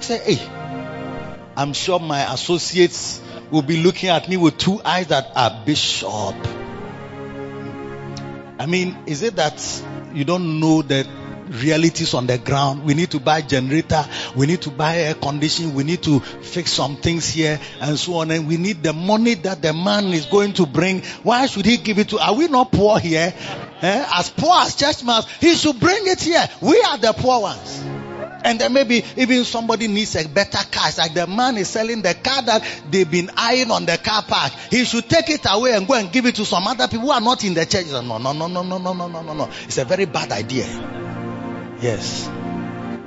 [0.02, 0.42] Say, hey,
[1.56, 6.36] I'm sure my associates will be looking at me with two eyes that are bishop.
[8.60, 9.64] I mean, is it that
[10.14, 11.08] you don't know the
[11.52, 12.84] realities on the ground?
[12.84, 14.04] We need to buy generator,
[14.36, 18.16] we need to buy air conditioning, we need to fix some things here and so
[18.16, 18.32] on.
[18.32, 21.02] And we need the money that the man is going to bring.
[21.24, 22.20] Why should he give it to?
[22.20, 23.34] Are we not poor here?
[23.82, 24.06] Eh?
[24.14, 26.48] As poor as church mouse, he should bring it here.
[26.62, 27.84] We are the poor ones.
[28.44, 30.88] And then maybe even somebody needs a better car.
[30.88, 34.24] It's like the man is selling the car that they've been eyeing on the car
[34.24, 34.52] park.
[34.70, 37.12] He should take it away and go and give it to some other people who
[37.12, 37.88] are not in the church.
[37.92, 39.50] No, no, no, no, no, no, no, no, no, no.
[39.64, 41.01] It's a very bad idea.
[41.82, 42.30] Yes.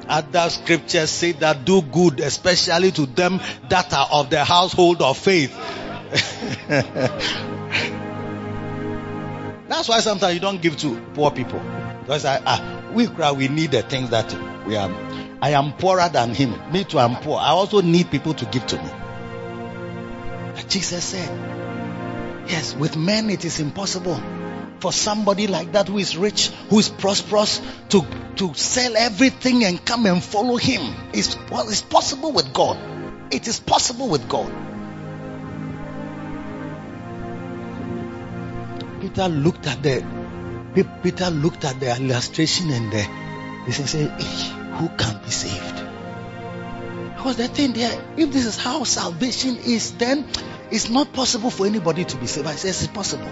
[0.08, 5.16] Other scriptures say that do good, especially to them that are of the household of
[5.16, 5.54] faith.
[9.68, 11.60] That's why sometimes you don't give to poor people.
[12.00, 14.32] Because I, we cry, we need the things that
[14.66, 14.90] we are
[15.40, 16.54] I am poorer than him.
[16.72, 17.38] Me too, I'm poor.
[17.38, 18.90] I also need people to give to me.
[20.54, 21.28] But Jesus said,
[22.48, 24.14] Yes, with men it is impossible
[24.84, 28.04] for somebody like that who is rich, who is prosperous, to,
[28.36, 30.94] to sell everything and come and follow him.
[31.14, 32.76] It's, well, it's possible with God.
[33.32, 34.52] It is possible with God.
[39.00, 40.04] Peter looked at the
[41.02, 43.02] Peter looked at the illustration and the,
[43.64, 45.76] he said, who can be saved.
[47.16, 50.26] Because the thing there, if this is how salvation is, then
[50.70, 52.46] it's not possible for anybody to be saved.
[52.46, 53.30] I say it's possible.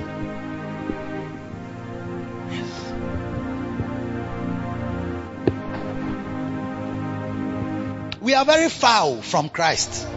[8.33, 10.09] We are very far from Christ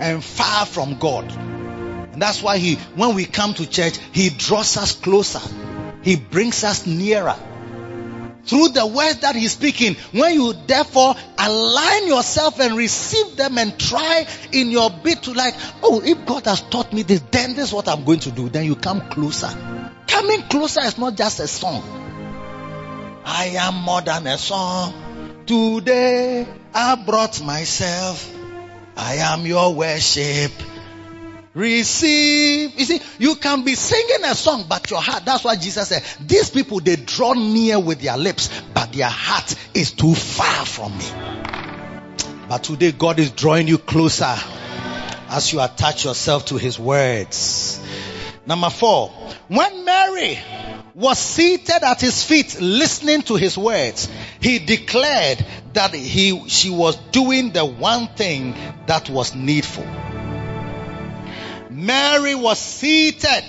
[0.00, 1.30] and far from God.
[1.30, 5.38] And that's why he, when we come to church, he draws us closer.
[6.02, 7.36] He brings us nearer
[8.46, 9.94] through the words that he's speaking.
[10.10, 15.54] When you therefore align yourself and receive them and try in your bit to like,
[15.84, 18.48] oh, if God has taught me this, then this is what I'm going to do.
[18.48, 19.50] Then you come closer.
[20.08, 21.84] Coming closer is not just a song.
[23.24, 25.44] I am more than a song.
[25.46, 28.32] Today I brought myself.
[28.96, 30.52] I am your worship.
[31.54, 32.78] Receive.
[32.78, 36.02] You see, you can be singing a song, but your heart, that's why Jesus said,
[36.26, 40.96] these people, they draw near with their lips, but their heart is too far from
[40.96, 41.04] me.
[42.48, 44.34] But today, God is drawing you closer
[45.28, 47.80] as you attach yourself to His words.
[48.44, 49.08] Number four,
[49.48, 50.38] when Mary
[50.94, 54.08] was seated at his feet listening to his words,
[54.40, 55.44] he declared
[55.74, 58.54] that he, she was doing the one thing
[58.86, 59.86] that was needful.
[61.70, 63.44] Mary was seated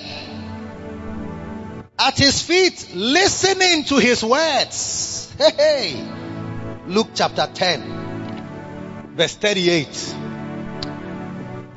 [1.98, 5.34] at his feet listening to his words.
[5.38, 6.10] Hey, hey.
[6.88, 10.16] Luke chapter 10, verse 38.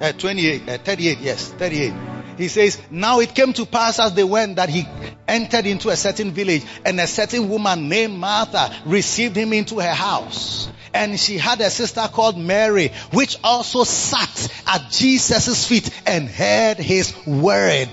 [0.01, 1.93] uh, 28, uh, 38, yes, 38.
[2.37, 4.87] He says, Now it came to pass as they went that he
[5.27, 9.95] entered into a certain village, and a certain woman named Martha received him into her
[9.95, 10.69] house.
[10.93, 16.79] And she had a sister called Mary, which also sat at Jesus' feet and heard
[16.79, 17.91] his word.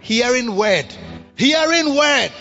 [0.00, 0.86] Hearing word.
[1.36, 2.32] Hearing word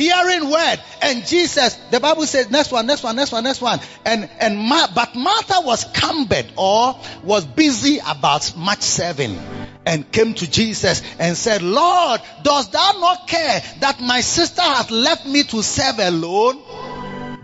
[0.00, 0.80] hearing word.
[1.02, 3.80] And Jesus, the Bible says, next one, next one, next one, next one.
[4.04, 9.38] And, and, Ma- but Martha was cumbered or was busy about much serving
[9.86, 14.90] and came to Jesus and said, Lord, does thou not care that my sister hath
[14.90, 16.62] left me to serve alone?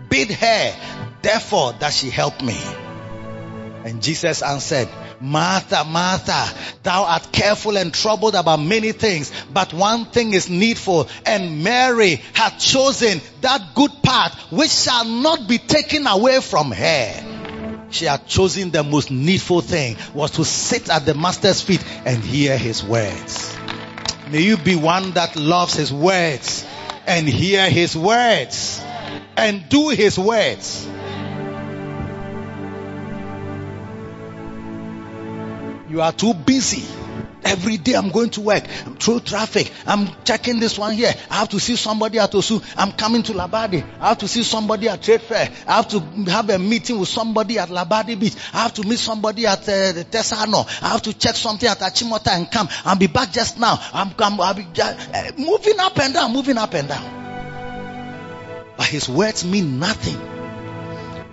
[0.09, 0.75] Bid her,
[1.21, 2.57] therefore, that she help me.
[3.85, 4.89] And Jesus answered,
[5.19, 6.53] Martha, Martha,
[6.83, 12.21] thou art careful and troubled about many things, but one thing is needful, and Mary
[12.33, 17.36] hath chosen that good part which shall not be taken away from her.
[17.89, 22.23] She had chosen the most needful thing was to sit at the master's feet and
[22.23, 23.55] hear his words.
[24.29, 26.65] May you be one that loves his words
[27.05, 28.81] and hear his words
[29.37, 30.85] and do his words.
[35.89, 36.83] You are too busy.
[37.47, 38.65] Every day I'm going to work
[38.99, 39.71] through traffic.
[39.85, 41.13] I'm checking this one here.
[41.29, 42.61] I have to see somebody at Osu.
[42.75, 43.85] I'm coming to Labadi.
[44.01, 45.49] I have to see somebody at Trade Fair.
[45.65, 45.99] I have to
[46.29, 48.35] have a meeting with somebody at Labadi Beach.
[48.53, 50.67] I have to meet somebody at uh, the Tesano.
[50.83, 52.67] I have to check something at Achimota and come.
[52.83, 53.79] I'll be back just now.
[53.93, 58.73] I'm, I'm I'll be just, uh, moving up and down, moving up and down.
[58.75, 60.17] But his words mean nothing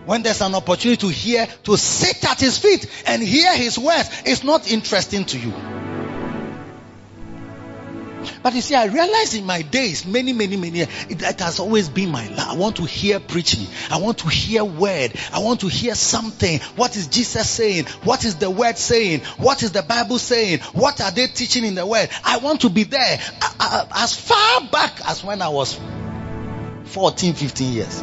[0.06, 4.10] when there's an opportunity to hear, to sit at his feet and hear his words,
[4.26, 5.52] it's not interesting to you.
[8.42, 11.88] But you see, I realize in my days, many, many, many, it, it has always
[11.88, 12.48] been my love.
[12.48, 13.66] I want to hear preaching.
[13.90, 15.12] I want to hear word.
[15.32, 16.60] I want to hear something.
[16.76, 17.86] What is Jesus saying?
[18.04, 19.20] What is the word saying?
[19.38, 20.60] What is the Bible saying?
[20.72, 22.08] What are they teaching in the word?
[22.24, 25.78] I want to be there uh, uh, as far back as when I was
[26.84, 28.02] 14, 15 years.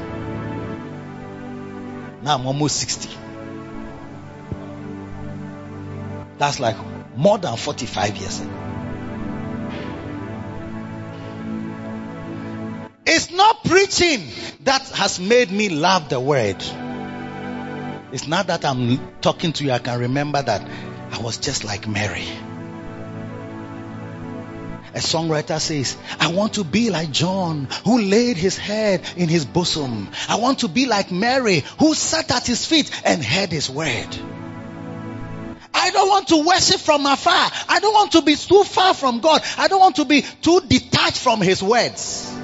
[2.23, 3.09] Now I'm almost 60.
[6.37, 6.75] That's like
[7.15, 8.60] more than 45 years ago.
[13.05, 14.27] It's not preaching
[14.63, 16.63] that has made me love the word.
[18.11, 20.61] It's not that I'm talking to you, I can remember that
[21.11, 22.27] I was just like Mary.
[24.93, 29.45] A songwriter says, I want to be like John who laid his head in his
[29.45, 30.09] bosom.
[30.27, 34.17] I want to be like Mary who sat at his feet and heard his word.
[35.73, 37.49] I don't want to worship from afar.
[37.69, 39.41] I don't want to be too far from God.
[39.57, 42.40] I don't want to be too detached from his words.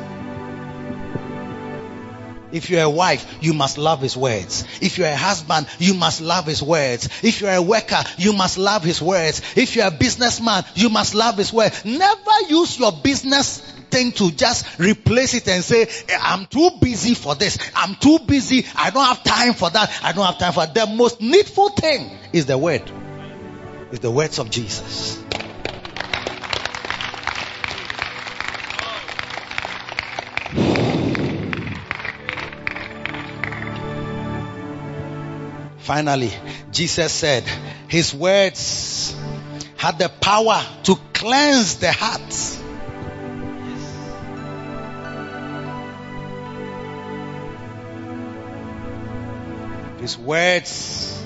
[2.57, 4.63] If you're a wife, you must love his words.
[4.81, 7.07] If you're a husband, you must love his words.
[7.23, 9.43] If you're a worker, you must love his words.
[9.55, 11.85] If you're a businessman, you must love his words.
[11.85, 13.59] Never use your business
[13.91, 17.59] thing to just replace it and say, eh, I'm too busy for this.
[17.75, 18.65] I'm too busy.
[18.75, 19.91] I don't have time for that.
[20.01, 20.73] I don't have time for that.
[20.73, 22.91] The most needful thing is the word.
[23.91, 25.23] Is the words of Jesus.
[35.87, 36.33] Finally,
[36.69, 37.45] Jesus said,
[37.87, 39.15] His words
[39.77, 42.33] had the power to cleanse the heart.
[50.01, 51.25] His words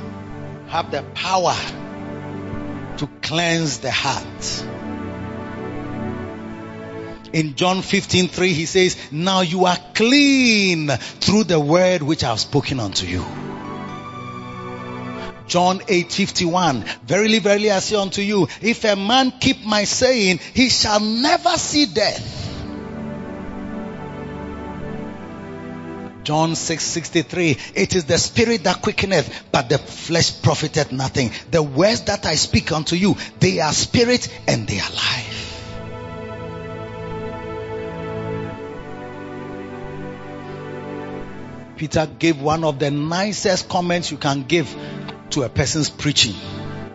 [0.67, 1.55] have the power
[2.97, 4.65] to cleanse the heart.
[7.33, 12.27] In John 15, 3, he says, Now you are clean through the word which I
[12.29, 13.25] have spoken unto you.
[15.51, 20.69] John 8:51 Verily verily I say unto you if a man keep my saying he
[20.69, 22.23] shall never see death.
[26.23, 31.31] John 6:63 It is the spirit that quickeneth but the flesh profiteth nothing.
[31.51, 35.37] The words that I speak unto you they are spirit and they are life.
[41.75, 44.73] Peter gave one of the nicest comments you can give
[45.31, 46.35] to a person's preaching.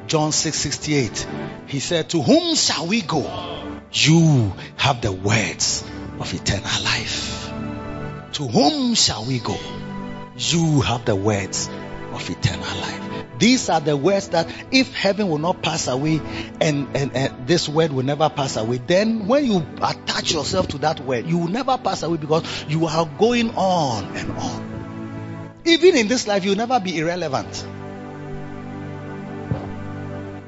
[0.06, 1.26] John 6:68.
[1.66, 3.28] he said, "To whom shall we go?
[3.92, 5.82] You have the words
[6.20, 7.50] of eternal life.
[8.34, 9.58] To whom shall we go?
[10.36, 11.68] You have the words
[12.12, 13.00] of eternal life."
[13.38, 16.20] These are the words that if heaven will not pass away
[16.60, 20.78] and, and, and this word will never pass away, then when you attach yourself to
[20.78, 25.60] that word, you will never pass away because you are going on and on.
[25.66, 27.66] Even in this life, you'll never be irrelevant.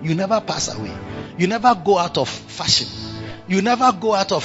[0.03, 0.97] You never pass away.
[1.37, 2.89] You never go out of fashion.
[3.49, 4.45] You never go out of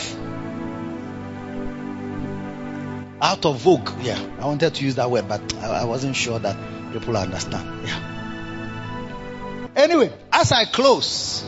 [3.21, 3.89] out of vogue.
[4.01, 6.57] Yeah, I wanted to use that word, but I, wasn't sure that
[6.91, 7.87] people understand.
[7.87, 9.69] Yeah.
[9.75, 11.45] Anyway, as I close,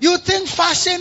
[0.00, 1.00] you think fashion,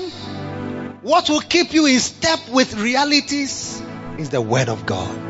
[1.01, 3.81] what will keep you in step with realities
[4.17, 5.26] is the word of God.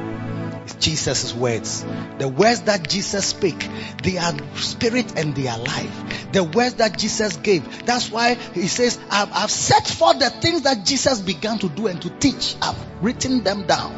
[0.76, 1.86] Jesus' words.
[2.18, 3.68] The words that Jesus speak,
[4.04, 6.32] they are spirit and they are life.
[6.32, 7.86] The words that Jesus gave.
[7.86, 11.88] That's why he says, I've, I've set forth the things that Jesus began to do
[11.88, 12.56] and to teach.
[12.62, 13.94] I've written them down.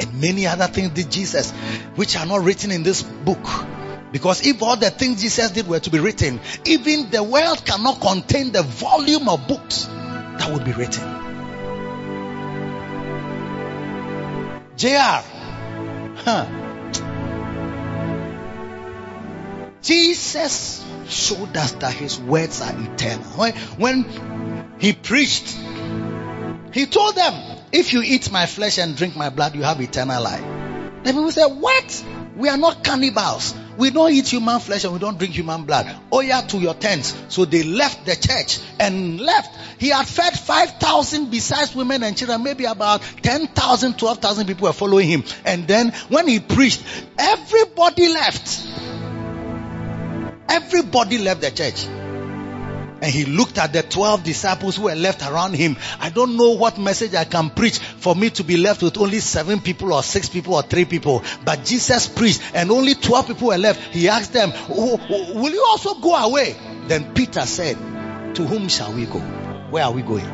[0.00, 1.50] And many other things did Jesus,
[1.94, 3.46] which are not written in this book.
[4.12, 8.00] Because if all the things Jesus did were to be written, even the world cannot
[8.00, 11.29] contain the volume of books that would be written.
[14.80, 15.20] JR.
[16.24, 16.46] Huh.
[19.82, 23.24] Jesus showed us that his words are eternal.
[23.36, 25.54] When, when he preached,
[26.72, 30.22] he told them, if you eat my flesh and drink my blood, you have eternal
[30.22, 30.44] life.
[31.04, 32.04] The people said, what?
[32.36, 33.54] We are not cannibals.
[33.76, 35.94] We don't eat human flesh and we don't drink human blood.
[36.12, 37.14] Oh yeah, to your tents.
[37.28, 39.56] So they left the church and left.
[39.78, 42.42] He had fed 5,000 besides women and children.
[42.42, 45.24] Maybe about 10,000, 12,000 people were following him.
[45.44, 46.82] And then when he preached,
[47.18, 48.66] everybody left.
[50.48, 51.86] Everybody left the church.
[53.02, 55.76] And he looked at the 12 disciples who were left around him.
[55.98, 59.20] I don't know what message I can preach for me to be left with only
[59.20, 61.22] seven people or six people or three people.
[61.44, 63.80] But Jesus preached and only 12 people were left.
[63.94, 66.56] He asked them, will you also go away?
[66.88, 67.76] Then Peter said,
[68.34, 69.18] to whom shall we go?
[69.70, 70.26] Where are we going?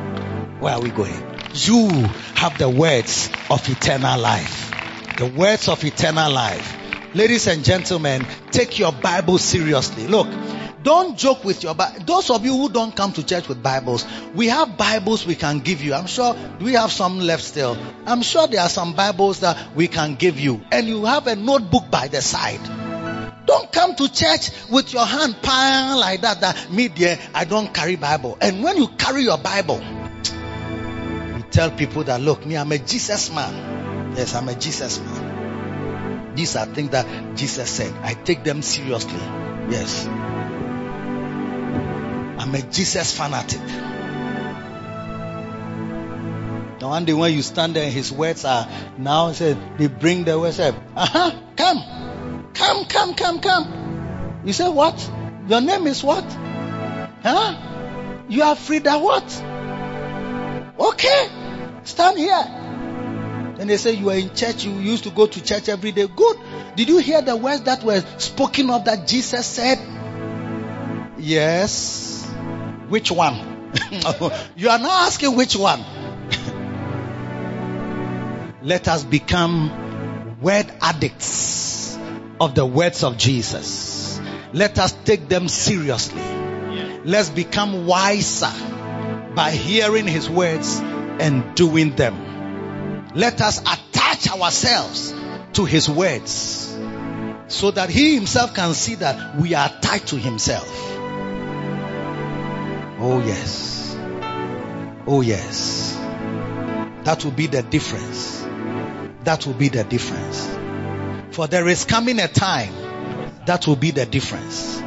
[0.59, 1.13] Where are we going?
[1.53, 1.87] You
[2.35, 4.71] have the words of eternal life.
[5.17, 6.77] The words of eternal life.
[7.15, 10.07] Ladies and gentlemen, take your Bible seriously.
[10.07, 10.27] Look,
[10.83, 12.03] don't joke with your Bible.
[12.05, 14.05] Those of you who don't come to church with Bibles,
[14.35, 15.93] we have Bibles we can give you.
[15.93, 17.77] I'm sure we have some left still.
[18.05, 20.61] I'm sure there are some Bibles that we can give you.
[20.71, 22.61] And you have a notebook by the side.
[23.45, 26.41] Don't come to church with your hand pan like that.
[26.41, 28.37] That me dear, I don't carry Bible.
[28.41, 33.33] And when you carry your Bible, you tell people that look, me, I'm a Jesus
[33.33, 34.15] man.
[34.15, 36.35] Yes, I'm a Jesus man.
[36.35, 37.93] These are things that Jesus said.
[38.03, 39.19] I take them seriously.
[39.69, 40.05] Yes.
[42.37, 43.61] I'm a Jesus fanatic.
[46.79, 50.39] Now one day when you stand there, his words are now said they bring the
[50.39, 50.75] words up.
[50.95, 54.41] Uh-huh, come, come, come, come, come.
[54.45, 55.11] You say what?
[55.47, 56.23] Your name is what?
[57.23, 58.25] Huh?
[58.29, 59.43] You are Frida what?
[60.79, 61.29] Okay,
[61.83, 62.43] stand here.
[63.57, 66.07] Then they say you are in church, you used to go to church every day.
[66.07, 66.37] Good.
[66.75, 69.79] Did you hear the words that were spoken of that Jesus said?
[71.17, 72.16] Yes.
[72.89, 73.35] Which one?
[74.55, 75.83] you are not asking which one.
[78.61, 81.97] Let us become word addicts
[82.39, 84.19] of the words of Jesus.
[84.53, 86.21] Let us take them seriously.
[87.03, 88.51] Let's become wiser
[89.35, 93.11] by hearing his words and doing them.
[93.15, 95.13] Let us attach ourselves
[95.53, 96.77] to his words
[97.47, 100.67] so that he himself can see that we are tied to himself.
[102.99, 103.95] Oh, yes.
[105.05, 105.95] Oh, yes.
[107.03, 108.41] That will be the difference.
[109.23, 110.47] That will be the difference.
[111.35, 112.73] For there is coming a time
[113.45, 114.81] that will be the difference.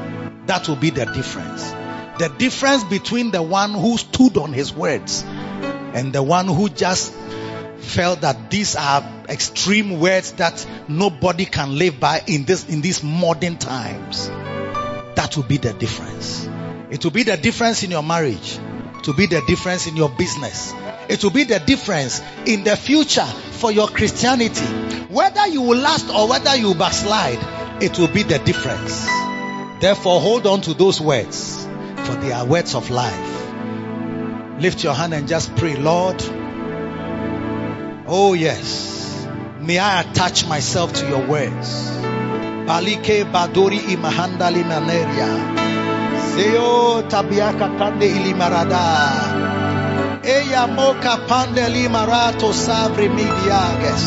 [0.46, 1.70] That will be the difference.
[2.18, 7.12] The difference between the one who stood on his words and the one who just
[7.78, 13.02] felt that these are extreme words that nobody can live by in this in these
[13.02, 14.28] modern times.
[14.28, 16.48] That will be the difference.
[16.90, 18.58] It will be the difference in your marriage.
[18.98, 20.74] It will be the difference in your business.
[21.08, 24.64] It will be the difference in the future for your Christianity.
[25.08, 27.38] Whether you will last or whether you will backslide,
[27.82, 29.06] it will be the difference.
[29.80, 31.64] Therefore, hold on to those words,
[32.04, 33.40] for they are words of life.
[34.60, 36.22] Lift your hand and just pray, Lord.
[38.06, 39.26] Oh, yes.
[39.60, 41.90] May I attach myself to your words.
[42.68, 45.79] Balike badori imahanda limaneria.
[46.34, 48.86] Seyo tabiaka kande ilimarada.
[50.22, 54.04] Eya moka pande limarato savri midiages.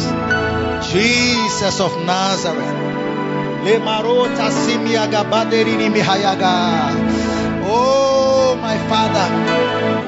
[0.92, 2.74] Jesus of Nazareth.
[3.66, 6.54] Le marota simiaga baderini mihayaga.
[7.66, 9.28] Oh, my Father.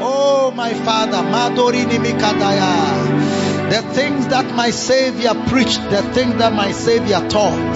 [0.01, 1.23] Oh, my Father.
[1.23, 3.69] Madorini mikadaya.
[3.69, 7.75] The things that my Savior preached, the things that my Savior taught.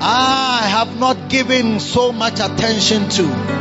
[0.00, 3.57] I have not given so much attention to.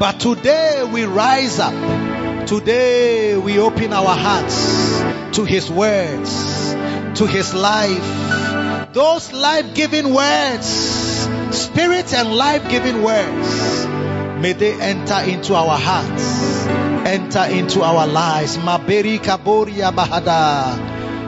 [0.00, 1.74] But today we rise up.
[2.46, 6.72] Today we open our hearts to His words,
[7.20, 8.94] to His life.
[8.94, 10.66] Those life giving words,
[11.52, 13.86] spirit and life giving words,
[14.40, 16.66] may they enter into our hearts,
[17.06, 18.56] enter into our lives.
[18.56, 20.80] Maberi kaboria bahada.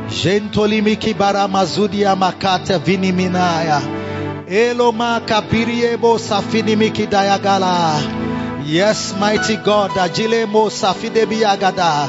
[0.08, 3.82] Gentolimiki bara mazudia makate viniminaya.
[4.48, 8.21] Eloma kabiriebo safinimiki dayagala.
[8.64, 12.08] Yes, mighty God, Ajile mo safidebi agada.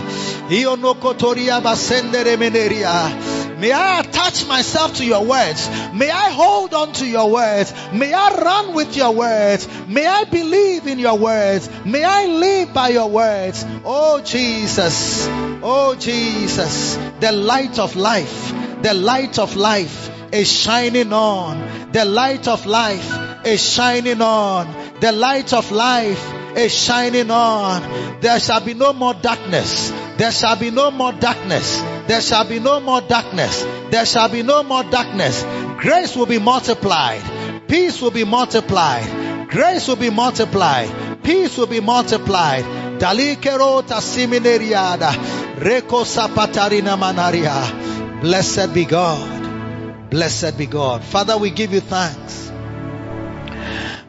[0.49, 3.59] Ionoko toria basendere meneria.
[3.59, 5.69] May I attach myself to your words.
[5.93, 7.73] May I hold on to your words.
[7.93, 9.67] May I run with your words.
[9.87, 11.69] May I believe in your words.
[11.85, 13.65] May I live by your words.
[13.85, 15.25] Oh Jesus.
[15.63, 16.97] Oh Jesus.
[17.19, 18.53] The light of life.
[18.81, 21.91] The light of life is shining on.
[21.93, 24.67] The light of life is shining on.
[24.99, 28.19] The light of life is shining on.
[28.21, 29.91] There shall be no more darkness.
[30.17, 31.81] There shall be no more darkness.
[32.07, 33.63] There shall be no more darkness.
[33.89, 35.43] There shall be no more darkness.
[35.77, 37.21] Grace will be multiplied.
[37.67, 39.49] Peace will be multiplied.
[39.49, 41.23] Grace will be multiplied.
[41.23, 42.63] Peace will be multiplied.
[42.99, 45.11] Dalikero tasimineriada.
[45.57, 48.21] Reko sapatarina manaria.
[48.21, 50.09] Blessed be God.
[50.09, 51.03] Blessed be God.
[51.03, 52.51] Father, we give you thanks.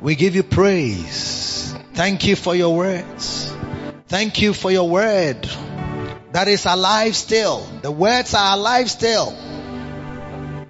[0.00, 1.73] We give you praise.
[1.94, 3.54] Thank you for your words.
[4.08, 5.48] Thank you for your word
[6.32, 7.64] that is alive still.
[7.82, 9.30] The words are alive still.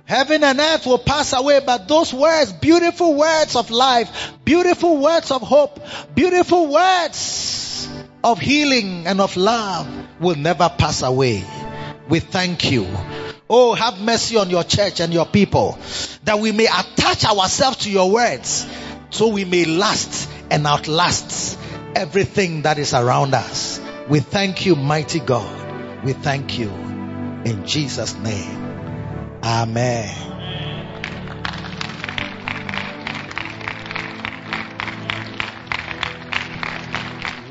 [0.05, 5.31] Heaven and earth will pass away, but those words, beautiful words of life, beautiful words
[5.31, 5.81] of hope,
[6.15, 7.89] beautiful words
[8.23, 9.89] of healing and of love
[10.21, 11.43] will never pass away.
[12.07, 12.87] We thank you.
[13.49, 15.79] Oh, have mercy on your church and your people
[16.25, 18.67] that we may attach ourselves to your words
[19.15, 21.57] so we may last and outlast
[21.95, 23.81] everything that is around us.
[24.09, 26.05] We thank you, mighty God.
[26.05, 26.69] We thank you
[27.45, 29.39] in Jesus' name.
[29.45, 30.33] Amen.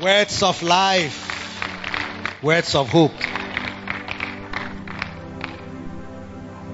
[0.02, 3.12] Words of life, words of hope.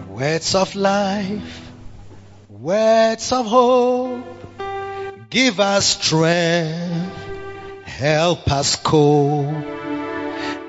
[0.08, 1.70] Words of life,
[2.48, 4.40] words of hope.
[5.30, 7.14] Give us strength,
[7.84, 9.46] help us cope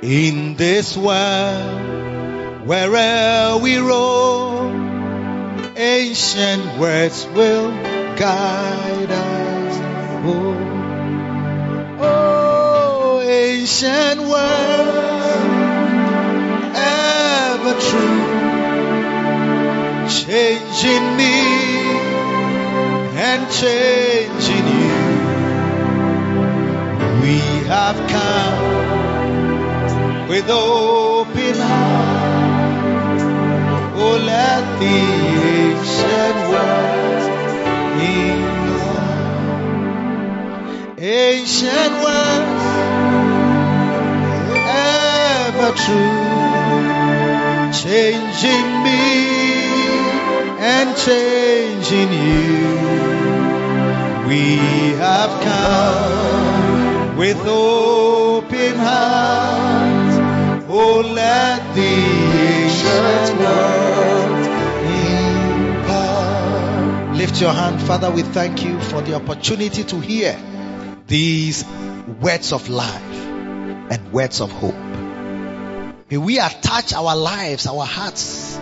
[0.03, 5.73] in this world wherever we roam.
[5.75, 7.71] Ancient words will
[8.15, 9.79] guide us.
[10.25, 10.55] Oh,
[12.01, 15.41] oh ancient words,
[16.77, 18.25] ever true,
[20.07, 21.81] changing me
[23.17, 24.30] and changing.
[27.21, 27.37] We
[27.67, 28.57] have come
[30.27, 33.21] with open heart.
[33.95, 34.97] Oh, let the
[35.59, 37.25] ancient words
[38.01, 38.51] in
[41.03, 42.63] Ancient words,
[44.69, 46.29] ever true,
[47.81, 49.01] changing me
[50.59, 52.55] and changing you.
[54.27, 54.43] We
[54.97, 56.90] have come
[57.21, 60.17] with open hearts.
[60.67, 61.93] Oh, let the
[62.49, 64.47] ancient words
[65.85, 67.15] impart.
[67.15, 68.09] Lift your hand, Father.
[68.09, 70.35] We thank you for the opportunity to hear
[71.05, 71.63] these
[72.19, 73.27] words of life
[73.91, 74.73] and words of hope.
[76.09, 78.59] May we attach our lives, our hearts,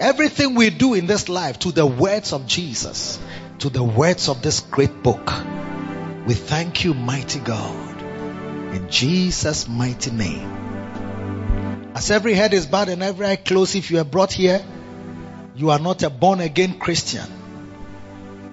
[0.00, 3.18] everything we do in this life to the words of Jesus,
[3.58, 5.30] to the words of this great book.
[6.26, 8.00] We thank you, mighty God,
[8.74, 11.92] in Jesus' mighty name.
[11.94, 14.64] As every head is bowed and every eye closed, if you are brought here,
[15.54, 17.26] you are not a born again Christian.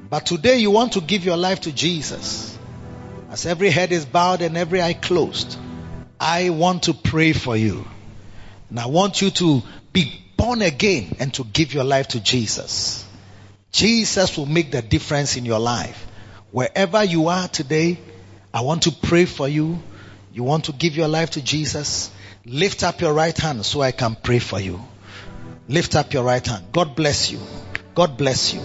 [0.10, 2.58] But today you want to give your life to Jesus.
[3.30, 5.58] As every head is bowed and every eye closed,
[6.20, 7.88] I want to pray for you.
[8.70, 13.06] And I want you to be born again and to give your life to Jesus.
[13.72, 16.08] Jesus will make the difference in your life.
[16.52, 17.98] Wherever you are today,
[18.54, 19.82] I want to pray for you.
[20.34, 22.12] You want to give your life to Jesus?
[22.46, 24.82] Lift up your right hand so I can pray for you.
[25.70, 26.66] Lift up your right hand.
[26.74, 27.40] God bless you.
[27.96, 28.62] God bless you.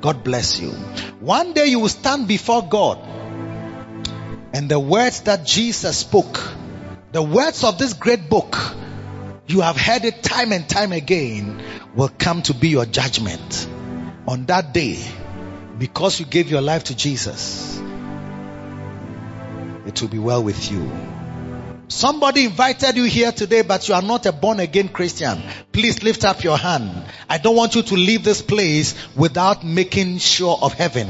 [0.00, 0.70] God bless you.
[1.20, 2.98] One day you will stand before God
[4.52, 6.40] and the words that Jesus spoke,
[7.12, 8.56] the words of this great book,
[9.46, 11.62] you have heard it time and time again,
[11.94, 13.68] will come to be your judgment
[14.26, 14.98] on that day
[15.78, 17.78] because you gave your life to Jesus.
[19.86, 20.90] it will be well with you.
[21.88, 25.40] Somebody invited you here today, but you are not a born again Christian.
[25.72, 27.06] Please lift up your hand.
[27.30, 31.08] I don't want you to leave this place without making sure of heaven.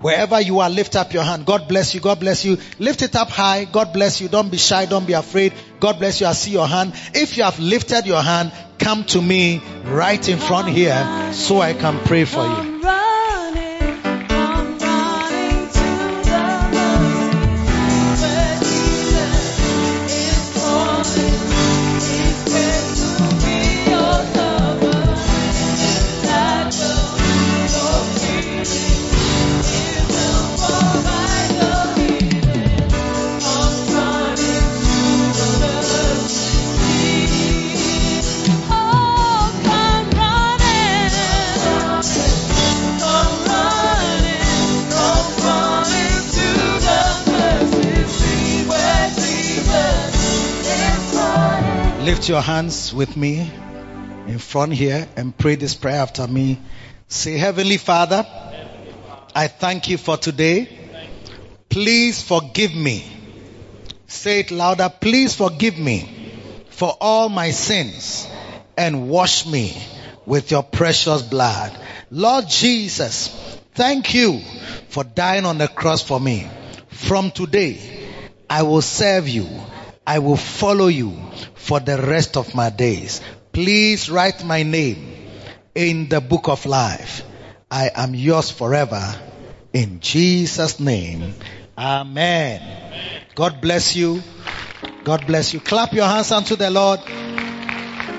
[0.00, 1.46] Wherever you are, lift up your hand.
[1.46, 2.00] God bless you.
[2.00, 2.58] God bless you.
[2.80, 3.64] Lift it up high.
[3.64, 4.26] God bless you.
[4.26, 4.86] Don't be shy.
[4.86, 5.52] Don't be afraid.
[5.78, 6.26] God bless you.
[6.26, 6.94] I see your hand.
[7.14, 8.50] If you have lifted your hand,
[8.80, 12.71] come to me right in front here so I can pray for you.
[52.22, 53.50] Lift your hands with me
[54.28, 56.60] in front here and pray this prayer after me.
[57.08, 58.24] Say, Heavenly Father,
[59.34, 60.68] I thank you for today.
[61.68, 63.04] Please forgive me.
[64.06, 64.88] Say it louder.
[65.00, 66.30] Please forgive me
[66.70, 68.28] for all my sins
[68.78, 69.76] and wash me
[70.24, 71.76] with your precious blood.
[72.12, 73.30] Lord Jesus,
[73.74, 74.38] thank you
[74.90, 76.48] for dying on the cross for me.
[76.86, 77.80] From today,
[78.48, 79.48] I will serve you.
[80.06, 81.12] I will follow you
[81.54, 83.20] for the rest of my days.
[83.52, 85.14] Please write my name
[85.74, 87.24] in the book of life.
[87.70, 89.02] I am yours forever.
[89.72, 91.34] In Jesus' name.
[91.78, 92.60] Amen.
[93.34, 94.22] God bless you.
[95.04, 95.60] God bless you.
[95.60, 97.00] Clap your hands unto the Lord.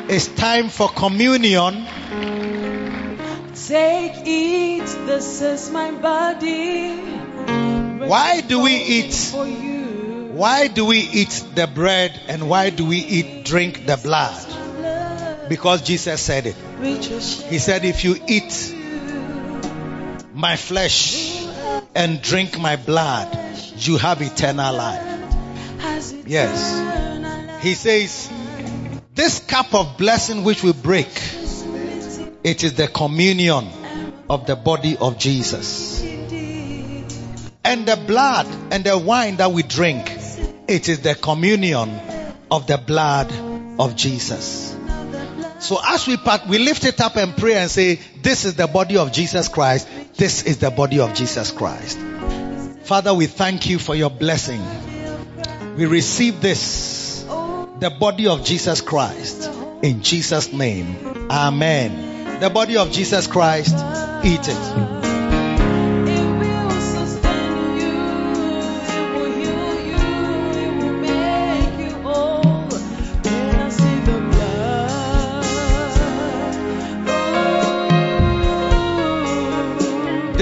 [0.09, 1.85] It's time for communion.
[3.67, 4.85] Take, it.
[5.05, 6.95] this is my body.
[8.07, 9.72] Why do we eat?
[10.33, 13.97] Why do we eat the bread and why do we eat, drink the?
[13.97, 16.55] Blood, Because Jesus said it.
[16.81, 18.73] He said, if you eat
[20.33, 21.45] my flesh
[21.93, 23.37] and drink my blood,
[23.77, 25.03] you have eternal life.
[26.25, 27.63] Yes.
[27.63, 28.27] He says,
[29.13, 31.11] this cup of blessing which we break,
[32.43, 33.67] it is the communion
[34.27, 36.01] of the body of Jesus.
[37.63, 40.19] And the blood and the wine that we drink,
[40.67, 41.89] it is the communion
[42.51, 43.31] of the blood
[43.79, 44.77] of Jesus.
[45.59, 48.67] So as we part, we lift it up and pray and say, this is the
[48.67, 49.87] body of Jesus Christ.
[50.15, 51.97] This is the body of Jesus Christ.
[52.83, 54.61] Father, we thank you for your blessing.
[55.77, 59.49] We receive this, the body of Jesus Christ,
[59.81, 61.29] in Jesus' name.
[61.31, 62.39] Amen.
[62.39, 63.73] The body of Jesus Christ,
[64.23, 64.92] eat it.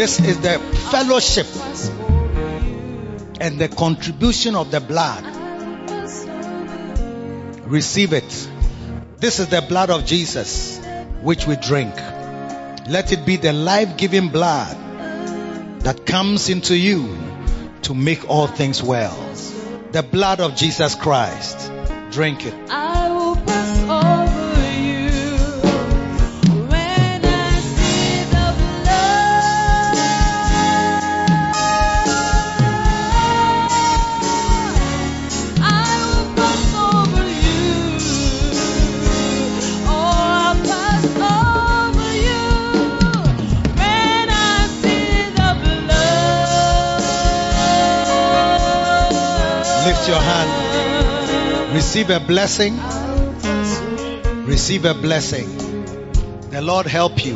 [0.02, 0.58] This is the
[0.90, 1.46] fellowship
[3.40, 5.24] and the contribution of the blood.
[7.68, 8.50] Receive it.
[9.18, 10.84] This is the blood of Jesus
[11.22, 11.94] which we drink.
[12.90, 14.76] Let it be the life giving blood
[15.82, 17.16] that comes into you
[17.84, 19.16] to make all things well.
[19.92, 21.72] The blood of Jesus Christ.
[22.10, 22.56] Drink it.
[50.02, 51.76] Lift your hand.
[51.76, 52.76] Receive a blessing.
[54.48, 55.46] Receive a blessing.
[56.50, 57.36] The Lord help you.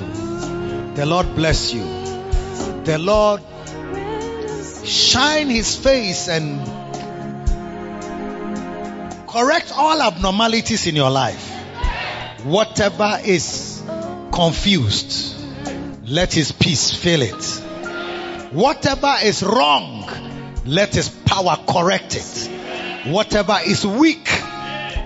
[0.95, 1.83] The Lord bless you.
[2.85, 3.43] The Lord
[4.83, 6.59] shine his face and
[9.29, 11.47] correct all abnormalities in your life.
[12.45, 13.83] Whatever is
[14.31, 15.35] confused,
[16.07, 17.45] let his peace fill it.
[18.51, 20.09] Whatever is wrong,
[20.65, 22.54] let his power correct it.
[23.05, 24.27] Whatever is weak,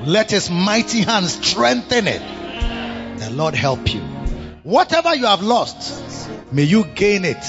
[0.05, 2.21] let his mighty hand strengthen it.
[3.19, 3.99] The Lord help you.
[4.63, 7.43] Whatever you have lost, may you gain it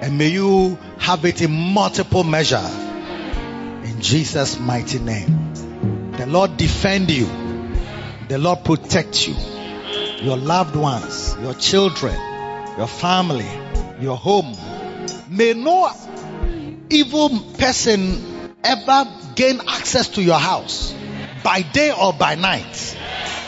[0.00, 2.64] and may you have it in multiple measure.
[3.82, 6.12] In Jesus' mighty name.
[6.12, 7.26] The Lord defend you.
[8.28, 9.34] The Lord protect you.
[10.22, 12.14] Your loved ones, your children,
[12.78, 13.50] your family,
[14.00, 14.56] your home.
[15.28, 15.90] May no
[16.90, 18.29] evil person
[18.62, 20.94] ever gain access to your house
[21.42, 22.74] by day or by night,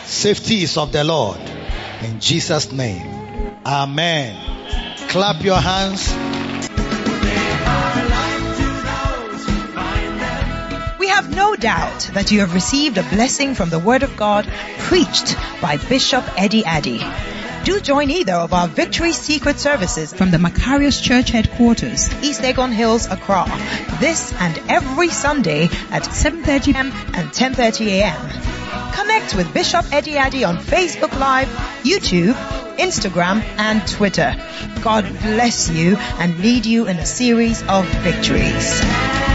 [0.05, 1.39] safety is of the Lord.
[2.01, 3.07] In Jesus' name.
[3.65, 4.35] Amen.
[5.09, 6.11] Clap your hands.
[10.99, 14.47] We have no doubt that you have received a blessing from the Word of God
[14.79, 16.99] preached by Bishop Eddie Addy.
[17.63, 22.73] Do join either of our Victory Secret services from the Macarius Church headquarters, East Legon
[22.73, 23.45] Hills, Accra,
[24.01, 26.91] this and every Sunday at 7.30 p.m.
[27.13, 28.91] and 10.30 a.m.
[28.93, 31.47] Connect with Bishop Eddie Addy on Facebook Live,
[31.83, 32.33] YouTube,
[32.75, 34.35] Instagram, and Twitter.
[34.81, 39.32] God bless you and lead you in a series of victories.